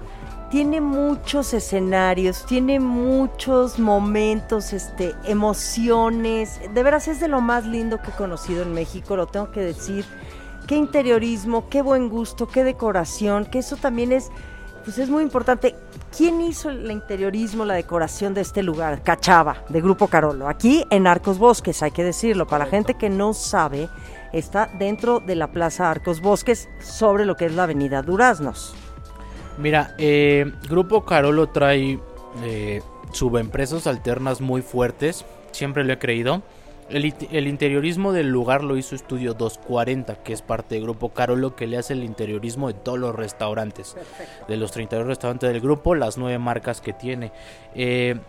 tiene 0.49 0.81
muchos 0.81 1.53
escenarios, 1.53 2.45
tiene 2.45 2.79
muchos 2.79 3.79
momentos, 3.79 4.73
este, 4.73 5.15
emociones. 5.23 6.59
De 6.73 6.83
veras 6.83 7.07
es 7.07 7.21
de 7.21 7.29
lo 7.29 7.39
más 7.39 7.65
lindo 7.65 8.01
que 8.01 8.09
he 8.09 8.13
conocido 8.13 8.63
en 8.63 8.73
México, 8.73 9.15
lo 9.15 9.27
tengo 9.27 9.51
que 9.51 9.61
decir 9.61 10.05
qué 10.71 10.77
interiorismo, 10.77 11.67
qué 11.67 11.81
buen 11.81 12.07
gusto, 12.07 12.47
qué 12.47 12.63
decoración, 12.63 13.43
que 13.43 13.59
eso 13.59 13.75
también 13.75 14.13
es, 14.13 14.31
pues 14.85 14.97
es 14.99 15.09
muy 15.09 15.21
importante. 15.21 15.75
¿Quién 16.15 16.39
hizo 16.39 16.69
el 16.69 16.89
interiorismo, 16.89 17.65
la 17.65 17.73
decoración 17.73 18.33
de 18.33 18.39
este 18.39 18.63
lugar? 18.63 19.03
Cachava, 19.03 19.65
de 19.67 19.81
Grupo 19.81 20.07
Carolo. 20.07 20.47
Aquí 20.47 20.85
en 20.89 21.07
Arcos 21.07 21.39
Bosques, 21.39 21.83
hay 21.83 21.91
que 21.91 22.05
decirlo. 22.05 22.47
Para 22.47 22.63
la 22.63 22.71
gente 22.71 22.93
que 22.93 23.09
no 23.09 23.33
sabe, 23.33 23.89
está 24.31 24.67
dentro 24.79 25.19
de 25.19 25.35
la 25.35 25.51
Plaza 25.51 25.91
Arcos 25.91 26.21
Bosques, 26.21 26.69
sobre 26.79 27.25
lo 27.25 27.35
que 27.35 27.47
es 27.47 27.53
la 27.53 27.63
Avenida 27.63 28.01
Duraznos. 28.01 28.73
Mira, 29.57 29.93
eh, 29.97 30.53
Grupo 30.69 31.03
Carolo 31.03 31.49
trae 31.49 31.99
eh, 32.45 32.81
subempresas 33.11 33.87
alternas 33.87 34.39
muy 34.39 34.61
fuertes. 34.61 35.25
Siempre 35.51 35.83
lo 35.83 35.91
he 35.91 35.99
creído 35.99 36.43
El, 36.91 37.47
interiorismo 37.47 38.11
del 38.11 38.27
lugar 38.27 38.63
lo 38.63 38.75
hizo 38.75 38.95
Estudio 38.95 39.33
240, 39.33 40.15
que 40.23 40.33
es 40.33 40.41
parte 40.41 40.75
del 40.75 40.83
grupo 40.83 41.09
Carolo, 41.09 41.55
que 41.55 41.65
le 41.65 41.77
hace 41.77 41.93
el 41.93 42.03
interiorismo 42.03 42.67
de 42.67 42.73
todos 42.73 42.99
los 42.99 43.15
restaurantes. 43.15 43.95
De 44.47 44.57
los 44.57 44.71
32 44.71 45.07
restaurantes 45.07 45.51
del 45.51 45.61
grupo, 45.61 45.95
las 45.95 46.17
nueve 46.17 46.37
marcas 46.37 46.81
que 46.81 46.91
tiene. 46.91 47.31
Eh, 47.75 48.19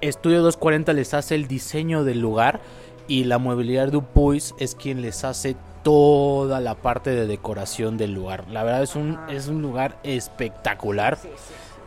Estudio 0.00 0.42
240 0.42 0.92
les 0.92 1.14
hace 1.14 1.36
el 1.36 1.46
diseño 1.46 2.02
del 2.02 2.18
lugar 2.18 2.60
y 3.06 3.24
la 3.24 3.38
movilidad 3.38 3.88
Dupuis 3.88 4.54
es 4.58 4.74
quien 4.74 5.00
les 5.00 5.22
hace 5.22 5.54
toda 5.84 6.60
la 6.60 6.74
parte 6.74 7.10
de 7.10 7.28
decoración 7.28 7.96
del 7.96 8.12
lugar. 8.12 8.48
La 8.48 8.64
verdad 8.64 8.82
es 8.82 8.96
un, 8.96 9.18
es 9.28 9.46
un 9.46 9.62
lugar 9.62 9.98
espectacular. 10.02 11.18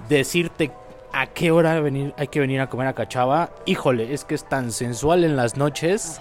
Decirte 0.07 0.71
a 1.15 1.27
qué 1.27 1.49
hora 1.49 1.79
venir, 1.79 2.13
hay 2.17 2.27
que 2.27 2.41
venir 2.41 2.59
a 2.59 2.67
comer 2.67 2.87
a 2.87 2.93
Cachava, 2.93 3.49
híjole, 3.65 4.13
es 4.13 4.25
que 4.25 4.35
es 4.35 4.43
tan 4.43 4.73
sensual 4.73 5.23
en 5.23 5.37
las 5.37 5.55
noches 5.55 6.19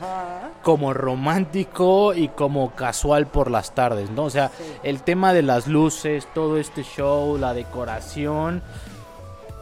como 0.63 0.95
romántico 0.95 2.15
y 2.15 2.29
como 2.29 2.71
casual 2.77 3.27
por 3.27 3.51
las 3.51 3.75
tardes, 3.75 4.11
¿no? 4.11 4.23
O 4.23 4.31
sea, 4.31 4.53
el 4.85 5.03
tema 5.03 5.33
de 5.33 5.43
las 5.43 5.67
luces, 5.67 6.29
todo 6.33 6.59
este 6.59 6.85
show, 6.85 7.37
la 7.37 7.55
decoración, 7.55 8.63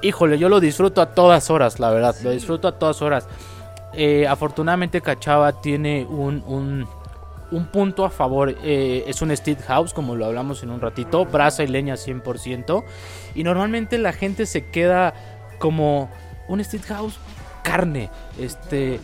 híjole, 0.02 0.36
yo 0.36 0.50
lo 0.50 0.60
disfruto 0.60 1.00
a 1.00 1.14
todas 1.14 1.48
horas, 1.48 1.80
la 1.80 1.88
verdad, 1.88 2.14
lo 2.22 2.30
disfruto 2.30 2.68
a 2.68 2.78
todas 2.78 3.00
horas. 3.00 3.26
Eh, 3.94 4.26
afortunadamente 4.28 5.00
Cachava 5.00 5.62
tiene 5.62 6.04
un, 6.04 6.44
un, 6.46 6.86
un 7.52 7.66
punto 7.66 8.04
a 8.04 8.10
favor, 8.10 8.56
eh, 8.64 9.04
es 9.06 9.22
un 9.22 9.30
street 9.30 9.60
house, 9.68 9.94
como 9.94 10.16
lo 10.16 10.26
hablamos 10.26 10.62
en 10.64 10.70
un 10.70 10.80
ratito, 10.80 11.24
brasa 11.24 11.62
y 11.62 11.68
leña 11.68 11.94
100%, 11.94 12.82
y 13.36 13.44
normalmente 13.44 13.96
la 13.98 14.12
gente 14.12 14.46
se 14.46 14.66
queda 14.70 15.14
como 15.58 16.10
un 16.48 16.58
street 16.60 16.84
house 16.88 17.18
carne, 17.62 18.10
este... 18.38 18.94
eh, 18.94 19.00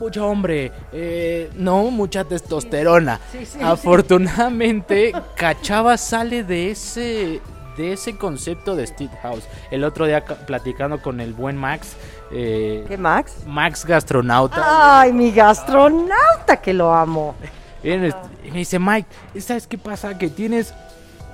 Mucho 0.00 0.26
hombre, 0.26 0.72
eh, 0.94 1.50
no 1.54 1.90
mucha 1.90 2.24
testosterona. 2.24 3.20
Afortunadamente, 3.62 5.12
Cachava 5.36 5.96
sale 5.98 6.42
de 6.42 6.70
ese 6.70 7.40
de 7.76 7.92
ese 7.92 8.16
concepto 8.18 8.74
de 8.76 8.84
Street 8.84 9.10
House. 9.22 9.44
El 9.70 9.84
otro 9.84 10.06
día 10.06 10.22
ca- 10.24 10.34
platicando 10.46 11.00
con 11.00 11.20
el 11.20 11.32
buen 11.32 11.56
Max, 11.56 11.96
eh, 12.30 12.84
¿Qué, 12.86 12.96
Max? 12.96 13.34
Max 13.46 13.84
gastronauta, 13.84 15.00
Ay, 15.00 15.12
mi 15.12 15.30
gastronauta 15.32 16.56
que 16.60 16.72
lo 16.72 16.92
amo. 16.92 17.34
y 17.82 17.88
me 17.96 18.12
dice 18.58 18.78
Mike, 18.78 19.08
¿sabes 19.40 19.66
qué 19.66 19.78
pasa? 19.78 20.16
Que 20.16 20.28
tienes 20.28 20.74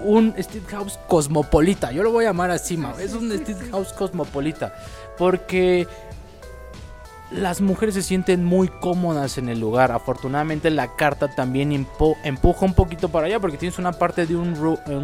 un 0.00 0.34
Street 0.36 0.66
House 0.70 0.98
cosmopolita. 1.08 1.92
Yo 1.92 2.02
lo 2.02 2.12
voy 2.12 2.24
a 2.24 2.28
llamar 2.28 2.50
así, 2.50 2.76
Mau. 2.76 2.98
Es 2.98 3.14
un 3.14 3.30
Street 3.32 3.70
House 3.70 3.92
cosmopolita. 3.92 4.74
Porque 5.18 5.88
las 7.30 7.60
mujeres 7.60 7.94
se 7.94 8.02
sienten 8.02 8.44
muy 8.44 8.68
cómodas 8.68 9.38
en 9.38 9.48
el 9.48 9.58
lugar. 9.58 9.92
Afortunadamente 9.92 10.70
la 10.70 10.94
carta 10.96 11.28
también 11.34 11.72
empuja 11.72 12.64
un 12.64 12.74
poquito 12.74 13.08
para 13.08 13.26
allá 13.26 13.40
porque 13.40 13.56
tienes 13.56 13.78
una 13.78 13.92
parte 13.92 14.26
de 14.26 14.36
un 14.36 14.54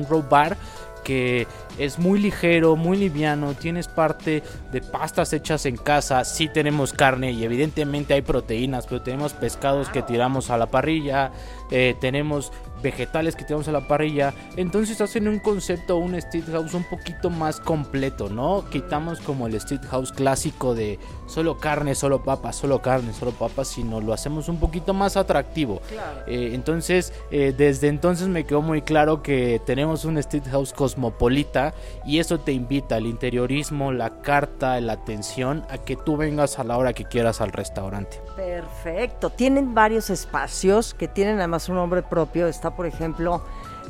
row 0.09 0.25
bar 0.29 0.57
que 1.03 1.47
es 1.79 1.99
muy 1.99 2.21
ligero, 2.21 2.77
muy 2.77 2.97
liviano. 2.97 3.55
Tienes 3.55 3.89
parte 3.89 4.43
de 4.71 4.81
pastas 4.81 5.33
hechas 5.33 5.67
en 5.67 5.77
casa. 5.77 6.25
Sí 6.25 6.49
tenemos 6.49 6.93
carne 6.93 7.33
y 7.33 7.45
evidentemente 7.45 8.15
hay 8.15 8.23
proteínas, 8.23 8.87
pero 8.87 9.03
tenemos 9.03 9.33
pescados 9.33 9.89
que 9.89 10.03
tiramos 10.03 10.51
a 10.51 10.57
la 10.57 10.67
parrilla. 10.67 11.33
Eh, 11.73 11.97
tenemos 11.99 12.53
vegetales 12.83 13.37
que 13.37 13.45
tiramos 13.45 13.69
a 13.69 13.73
la 13.73 13.87
parrilla. 13.87 14.35
Entonces 14.57 15.01
hacen 15.01 15.29
un 15.29 15.39
concepto, 15.39 15.97
un 15.97 16.15
street 16.17 16.45
house 16.51 16.75
un 16.75 16.85
poquito 16.85 17.31
más 17.31 17.61
completo, 17.61 18.29
¿no? 18.29 18.65
Quitamos 18.71 19.21
como 19.21 19.47
el 19.47 19.55
street 19.55 19.83
house 19.91 20.13
clásico 20.13 20.75
de 20.75 20.99
solo 21.27 21.59
carne, 21.59 21.95
solo 21.95 22.23
papas, 22.23 22.57
solo 22.57 22.83
carne, 22.83 23.13
solo 23.13 23.31
papas, 23.31 23.69
sino 23.69 24.01
lo 24.01 24.13
hacemos 24.13 24.49
un 24.49 24.59
poquito 24.59 24.93
más 24.93 25.17
atractivo. 25.17 25.81
Eh, 26.27 26.51
entonces, 26.53 27.13
eh, 27.31 27.55
desde 27.57 27.89
entonces 27.89 28.29
me 28.29 28.45
quedó 28.45 28.61
muy 28.61 28.83
claro 28.83 29.23
que 29.23 29.61
tenemos 29.65 30.05
un 30.05 30.19
street 30.19 30.45
house 30.51 30.73
cosmopolita 30.73 31.73
y 32.05 32.19
eso 32.19 32.41
te 32.41 32.53
invita 32.53 32.97
al 32.97 33.07
interiorismo, 33.07 33.93
la 33.93 34.21
carta, 34.21 34.81
la 34.81 34.95
atención, 34.95 35.65
a 35.71 35.79
que 35.79 35.97
tú 35.97 36.17
vengas 36.17 36.59
a 36.59 36.65
la 36.65 36.77
hora 36.77 36.93
que 36.93 37.05
quieras 37.05 37.41
al 37.41 37.53
restaurante. 37.53 38.21
Perfecto. 38.37 39.31
Tienen 39.31 39.75
varios 39.75 40.11
espacios 40.11 40.95
que 40.95 41.09
tienen 41.09 41.39
además 41.39 41.62
un 41.69 41.77
nombre 41.77 42.03
propio. 42.03 42.47
Está, 42.47 42.75
por 42.75 42.87
ejemplo, 42.87 43.43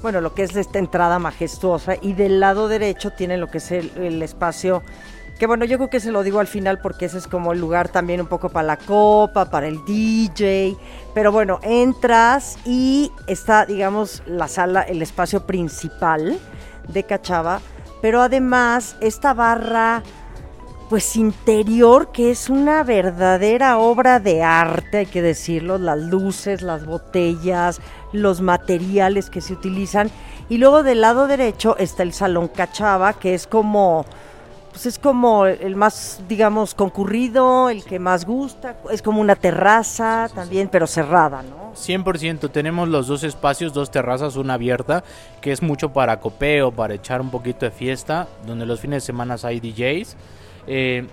bueno, 0.03 0.21
lo 0.21 0.35
que 0.35 0.43
es 0.43 0.57
esta 0.57 0.79
entrada 0.79 1.19
majestuosa 1.19 1.95
y 2.01 2.13
del 2.13 2.41
lado 2.41 2.69
derecho 2.69 3.11
tienen 3.11 3.41
lo 3.41 3.49
que 3.49 3.59
es 3.59 3.71
el, 3.73 3.91
el 3.97 4.23
espacio 4.23 4.83
que 5.43 5.47
bueno, 5.49 5.65
yo 5.65 5.77
creo 5.77 5.91
que 5.91 5.99
se 5.99 6.13
lo 6.13 6.23
digo 6.23 6.39
al 6.39 6.47
final 6.47 6.79
porque 6.79 7.07
ese 7.07 7.19
es 7.19 7.27
como 7.27 7.53
el 7.53 7.59
lugar 7.59 7.89
también 7.89 8.21
un 8.21 8.29
poco 8.29 8.49
para 8.49 8.65
la 8.65 8.77
copa, 8.77 9.51
para 9.51 9.67
el 9.67 9.85
DJ, 9.85 10.77
pero 11.15 11.33
bueno, 11.33 11.59
entras 11.65 12.59
y 12.65 13.11
está, 13.27 13.67
digamos, 13.67 14.23
la 14.27 14.47
sala, 14.47 14.83
el 14.83 15.03
espacio 15.03 15.45
principal 15.45 16.39
de 16.87 17.03
Cachava, 17.03 17.61
pero 18.01 18.23
además 18.23 18.97
esta 19.01 19.35
barra 19.35 20.05
pues 20.93 21.17
interior 21.17 22.13
que 22.13 22.31
es 22.31 22.51
una 22.51 22.85
verdadera 22.85 23.79
obra 23.79 24.21
de 24.21 24.43
arte, 24.43 24.99
hay 24.99 25.07
que 25.07 25.23
decirlo, 25.23 25.79
las 25.79 25.99
luces, 25.99 26.61
las 26.61 26.85
botellas, 26.85 27.81
los 28.13 28.43
materiales 28.43 29.31
que 29.31 29.41
se 29.41 29.55
utilizan 29.55 30.11
y 30.51 30.59
luego 30.59 30.83
del 30.83 31.01
lado 31.01 31.29
derecho 31.29 31.79
está 31.79 32.03
el 32.03 32.13
salón 32.13 32.49
Cachava 32.49 33.15
que 33.15 33.33
es 33.33 33.47
como 33.47 34.05
pues 34.71 34.85
es 34.85 34.99
como 34.99 35.47
el 35.47 35.77
más 35.77 36.21
digamos 36.29 36.75
concurrido, 36.75 37.71
el 37.71 37.85
que 37.85 37.99
más 37.99 38.27
gusta, 38.27 38.77
es 38.91 39.01
como 39.01 39.23
una 39.23 39.35
terraza 39.35 40.29
también, 40.35 40.69
pero 40.69 40.87
cerrada, 40.87 41.43
¿no? 41.43 41.73
100%, 41.73 42.51
tenemos 42.51 42.87
los 42.87 43.07
dos 43.07 43.25
espacios, 43.25 43.73
dos 43.73 43.91
terrazas, 43.91 44.37
una 44.37 44.55
abierta, 44.55 45.05
que 45.41 45.53
es 45.53 45.63
mucho 45.63 45.95
para 45.95 46.21
copeo, 46.21 46.71
para 46.71 46.93
echar 46.93 47.23
un 47.23 47.31
poquito 47.31 47.65
de 47.65 47.71
fiesta, 47.71 48.29
donde 48.47 48.67
los 48.67 48.79
fines 48.79 49.03
de 49.03 49.07
semana 49.07 49.37
hay 49.43 49.59
DJs. 49.59 50.17
Eh, 50.67 51.07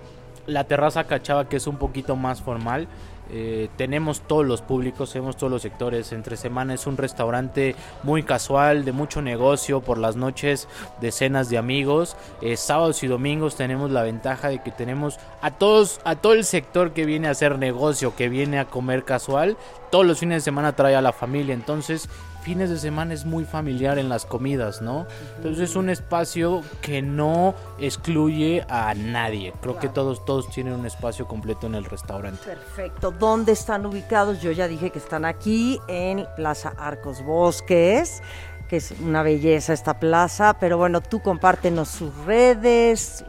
la 0.47 0.63
terraza 0.63 1.03
Cachava, 1.03 1.47
que 1.47 1.57
es 1.57 1.67
un 1.67 1.77
poquito 1.77 2.15
más 2.15 2.41
formal. 2.41 2.87
eh, 3.31 3.69
tenemos 3.77 4.21
todos 4.21 4.45
los 4.45 4.61
públicos, 4.61 5.11
tenemos 5.11 5.37
todos 5.37 5.51
los 5.51 5.61
sectores. 5.61 6.11
Entre 6.11 6.35
semana 6.35 6.73
es 6.73 6.87
un 6.87 6.97
restaurante 6.97 7.75
muy 8.03 8.23
casual, 8.23 8.85
de 8.85 8.91
mucho 8.91 9.21
negocio. 9.21 9.81
Por 9.81 9.97
las 9.99 10.15
noches, 10.15 10.67
decenas 10.99 11.49
de 11.49 11.57
amigos. 11.57 12.15
Eh, 12.41 12.57
sábados 12.57 13.03
y 13.03 13.07
domingos 13.07 13.55
tenemos 13.55 13.91
la 13.91 14.03
ventaja 14.03 14.49
de 14.49 14.61
que 14.63 14.71
tenemos 14.71 15.19
a 15.41 15.51
todos, 15.51 16.01
a 16.05 16.15
todo 16.15 16.33
el 16.33 16.43
sector 16.43 16.91
que 16.91 17.05
viene 17.05 17.27
a 17.27 17.31
hacer 17.31 17.59
negocio, 17.59 18.15
que 18.15 18.29
viene 18.29 18.59
a 18.59 18.65
comer 18.65 19.05
casual. 19.05 19.57
Todos 19.91 20.05
los 20.05 20.19
fines 20.19 20.37
de 20.37 20.41
semana 20.41 20.75
trae 20.75 20.95
a 20.95 21.01
la 21.01 21.13
familia. 21.13 21.53
Entonces, 21.53 22.09
fines 22.41 22.69
de 22.69 22.77
semana 22.77 23.13
es 23.13 23.25
muy 23.25 23.45
familiar 23.45 23.97
en 23.97 24.09
las 24.09 24.25
comidas, 24.25 24.81
¿no? 24.81 25.05
Entonces 25.37 25.69
es 25.69 25.75
un 25.75 25.89
espacio 25.89 26.61
que 26.81 27.01
no 27.01 27.55
excluye 27.79 28.65
a 28.69 28.93
nadie. 28.93 29.53
Creo 29.61 29.77
que 29.77 29.89
todos, 29.89 30.25
todos 30.25 30.49
tienen 30.49 30.73
un 30.73 30.85
espacio 30.85 31.27
completo 31.27 31.67
en 31.67 31.75
el 31.75 31.85
restaurante. 31.85 32.43
Perfecto. 32.43 33.11
¿Dónde 33.11 33.51
están 33.51 33.85
ubicados? 33.85 34.41
Yo 34.41 34.51
ya 34.51 34.67
dije 34.67 34.89
que 34.89 34.99
están 34.99 35.25
aquí 35.25 35.79
en 35.87 36.25
Plaza 36.35 36.73
Arcos 36.77 37.23
Bosques, 37.23 38.21
que 38.69 38.77
es 38.77 38.93
una 39.01 39.23
belleza 39.23 39.73
esta 39.73 39.99
plaza, 39.99 40.55
pero 40.59 40.77
bueno, 40.77 41.01
tú 41.01 41.21
compártenos 41.21 41.89
sus 41.89 42.15
redes, 42.25 43.25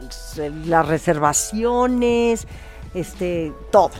las 0.65 0.87
reservaciones, 0.87 2.47
este, 2.93 3.51
todo. 3.71 3.91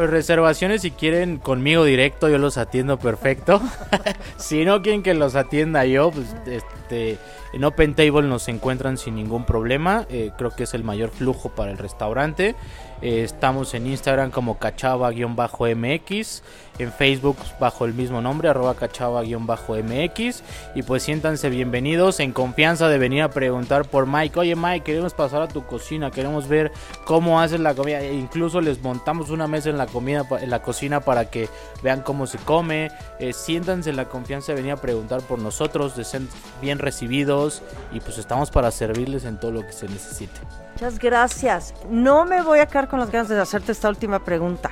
Pues 0.00 0.08
reservaciones 0.08 0.80
si 0.80 0.92
quieren 0.92 1.36
conmigo 1.36 1.84
directo, 1.84 2.30
yo 2.30 2.38
los 2.38 2.56
atiendo 2.56 2.98
perfecto. 2.98 3.60
si 4.38 4.64
no 4.64 4.80
quieren 4.80 5.02
que 5.02 5.12
los 5.12 5.34
atienda 5.34 5.84
yo, 5.84 6.10
pues 6.10 6.34
este 6.46 7.18
en 7.52 7.64
Open 7.64 7.94
Table 7.94 8.22
nos 8.22 8.48
encuentran 8.48 8.96
sin 8.96 9.14
ningún 9.14 9.44
problema. 9.44 10.06
Eh, 10.08 10.30
creo 10.38 10.52
que 10.52 10.62
es 10.62 10.72
el 10.72 10.84
mayor 10.84 11.10
flujo 11.10 11.50
para 11.50 11.70
el 11.70 11.76
restaurante. 11.76 12.54
Eh, 13.02 13.22
estamos 13.22 13.72
en 13.74 13.86
Instagram 13.86 14.30
como 14.30 14.58
cachava-mx, 14.58 16.42
en 16.78 16.92
Facebook 16.92 17.36
bajo 17.58 17.84
el 17.86 17.94
mismo 17.94 18.20
nombre, 18.20 18.48
arroba 18.48 18.74
cachava-mx. 18.74 20.42
Y 20.74 20.82
pues 20.82 21.02
siéntanse 21.02 21.48
bienvenidos, 21.48 22.20
en 22.20 22.32
confianza 22.32 22.88
de 22.88 22.98
venir 22.98 23.22
a 23.22 23.30
preguntar 23.30 23.86
por 23.88 24.06
Mike. 24.06 24.38
Oye 24.38 24.54
Mike, 24.56 24.84
queremos 24.84 25.14
pasar 25.14 25.42
a 25.42 25.48
tu 25.48 25.64
cocina, 25.64 26.10
queremos 26.10 26.48
ver 26.48 26.72
cómo 27.04 27.40
haces 27.40 27.60
la 27.60 27.74
comida. 27.74 28.00
E 28.00 28.14
incluso 28.14 28.60
les 28.60 28.82
montamos 28.82 29.30
una 29.30 29.46
mesa 29.46 29.70
en 29.70 29.78
la 29.78 29.86
comida, 29.86 30.26
en 30.40 30.50
la 30.50 30.62
cocina 30.62 31.00
para 31.00 31.30
que 31.30 31.48
vean 31.82 32.02
cómo 32.02 32.26
se 32.26 32.38
come. 32.38 32.90
Eh, 33.18 33.32
siéntanse 33.32 33.90
en 33.90 33.96
la 33.96 34.08
confianza 34.08 34.52
de 34.52 34.56
venir 34.56 34.72
a 34.72 34.76
preguntar 34.76 35.22
por 35.22 35.38
nosotros, 35.38 35.96
de 35.96 36.04
ser 36.04 36.22
bien 36.60 36.78
recibidos. 36.78 37.62
Y 37.92 38.00
pues 38.00 38.18
estamos 38.18 38.50
para 38.50 38.70
servirles 38.70 39.24
en 39.24 39.40
todo 39.40 39.52
lo 39.52 39.66
que 39.66 39.72
se 39.72 39.88
necesite. 39.88 40.40
Muchas 40.80 40.98
gracias. 40.98 41.74
No 41.90 42.24
me 42.24 42.40
voy 42.40 42.60
a 42.60 42.64
quedar 42.64 42.88
con 42.88 43.00
las 43.00 43.10
ganas 43.10 43.28
de 43.28 43.38
hacerte 43.38 43.70
esta 43.70 43.90
última 43.90 44.24
pregunta. 44.24 44.70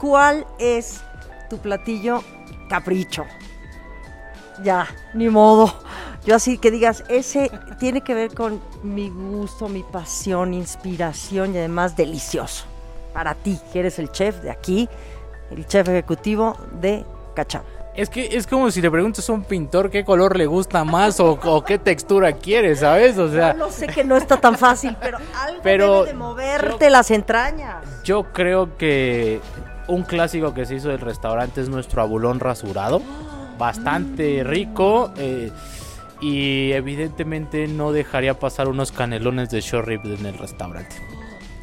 ¿Cuál 0.00 0.46
es 0.60 1.00
tu 1.50 1.58
platillo 1.58 2.22
capricho? 2.68 3.24
Ya, 4.62 4.86
ni 5.14 5.28
modo. 5.28 5.74
Yo 6.24 6.36
así 6.36 6.58
que 6.58 6.70
digas, 6.70 7.02
ese 7.08 7.50
tiene 7.80 8.02
que 8.02 8.14
ver 8.14 8.34
con 8.34 8.60
mi 8.84 9.10
gusto, 9.10 9.68
mi 9.68 9.82
pasión, 9.82 10.54
inspiración 10.54 11.56
y 11.56 11.58
además 11.58 11.96
delicioso. 11.96 12.64
Para 13.12 13.34
ti, 13.34 13.58
que 13.72 13.80
eres 13.80 13.98
el 13.98 14.12
chef 14.12 14.40
de 14.40 14.52
aquí, 14.52 14.88
el 15.50 15.66
chef 15.66 15.88
ejecutivo 15.88 16.56
de 16.80 17.04
Cachaba. 17.34 17.77
Es 17.98 18.08
que 18.08 18.28
es 18.36 18.46
como 18.46 18.70
si 18.70 18.80
le 18.80 18.90
preguntas 18.92 19.28
a 19.28 19.32
un 19.32 19.42
pintor 19.42 19.90
qué 19.90 20.04
color 20.04 20.36
le 20.36 20.46
gusta 20.46 20.84
más 20.84 21.18
o, 21.18 21.32
o 21.32 21.64
qué 21.64 21.78
textura 21.78 22.30
quiere, 22.32 22.76
¿sabes? 22.76 23.18
O 23.18 23.28
sea, 23.28 23.52
Yo 23.54 23.58
lo 23.58 23.72
sé 23.72 23.88
que 23.88 24.04
no 24.04 24.16
está 24.16 24.36
tan 24.36 24.56
fácil, 24.56 24.96
pero 25.00 25.18
algo 25.34 25.60
Pero 25.64 25.94
debe 26.04 26.06
de 26.12 26.14
moverte 26.14 26.90
las 26.90 27.10
entrañas. 27.10 27.84
yo 28.04 28.32
creo 28.32 28.76
que 28.76 29.40
un 29.88 30.04
clásico 30.04 30.54
que 30.54 30.64
se 30.64 30.76
hizo 30.76 30.90
del 30.90 31.00
restaurante 31.00 31.60
es 31.60 31.68
nuestro 31.68 32.00
abulón 32.00 32.38
rasurado. 32.38 33.02
Bastante 33.58 34.44
rico. 34.44 35.12
eh, 35.16 35.50
y 36.20 36.72
evidentemente 36.72 37.68
no 37.68 37.92
dejaría 37.92 38.38
pasar 38.38 38.66
unos 38.68 38.90
canelones 38.92 39.50
de 39.50 39.60
short 39.60 39.86
rib 39.86 40.00
en 40.04 40.26
el 40.26 40.36
restaurante. 40.38 40.96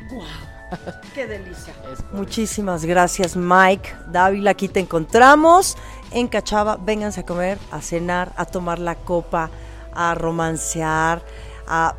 Qué 1.13 1.27
delicia. 1.27 1.73
Muchísimas 2.11 2.85
gracias, 2.85 3.35
Mike. 3.35 3.93
Dávila, 4.07 4.51
aquí 4.51 4.67
te 4.67 4.79
encontramos 4.79 5.77
en 6.11 6.27
Cachaba. 6.27 6.77
Vénganse 6.77 7.21
a 7.21 7.25
comer, 7.25 7.57
a 7.71 7.81
cenar, 7.81 8.31
a 8.37 8.45
tomar 8.45 8.79
la 8.79 8.95
copa, 8.95 9.49
a 9.93 10.15
romancear, 10.15 11.21
a 11.67 11.95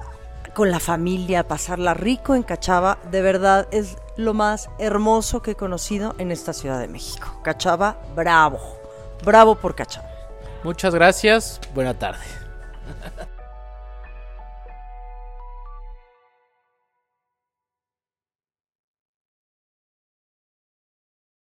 con 0.56 0.70
la 0.70 0.80
familia, 0.80 1.40
a 1.40 1.44
pasarla 1.44 1.92
rico 1.92 2.34
en 2.34 2.42
Cachaba. 2.42 2.98
De 3.10 3.20
verdad 3.20 3.68
es 3.72 3.96
lo 4.16 4.32
más 4.32 4.70
hermoso 4.78 5.42
que 5.42 5.50
he 5.50 5.54
conocido 5.54 6.14
en 6.16 6.32
esta 6.32 6.54
Ciudad 6.54 6.80
de 6.80 6.88
México. 6.88 7.40
Cachaba, 7.44 7.98
bravo. 8.14 8.58
Bravo 9.22 9.56
por 9.56 9.74
Cachaba. 9.74 10.08
Muchas 10.64 10.94
gracias. 10.94 11.60
Buena 11.74 11.92
tarde. 11.92 12.24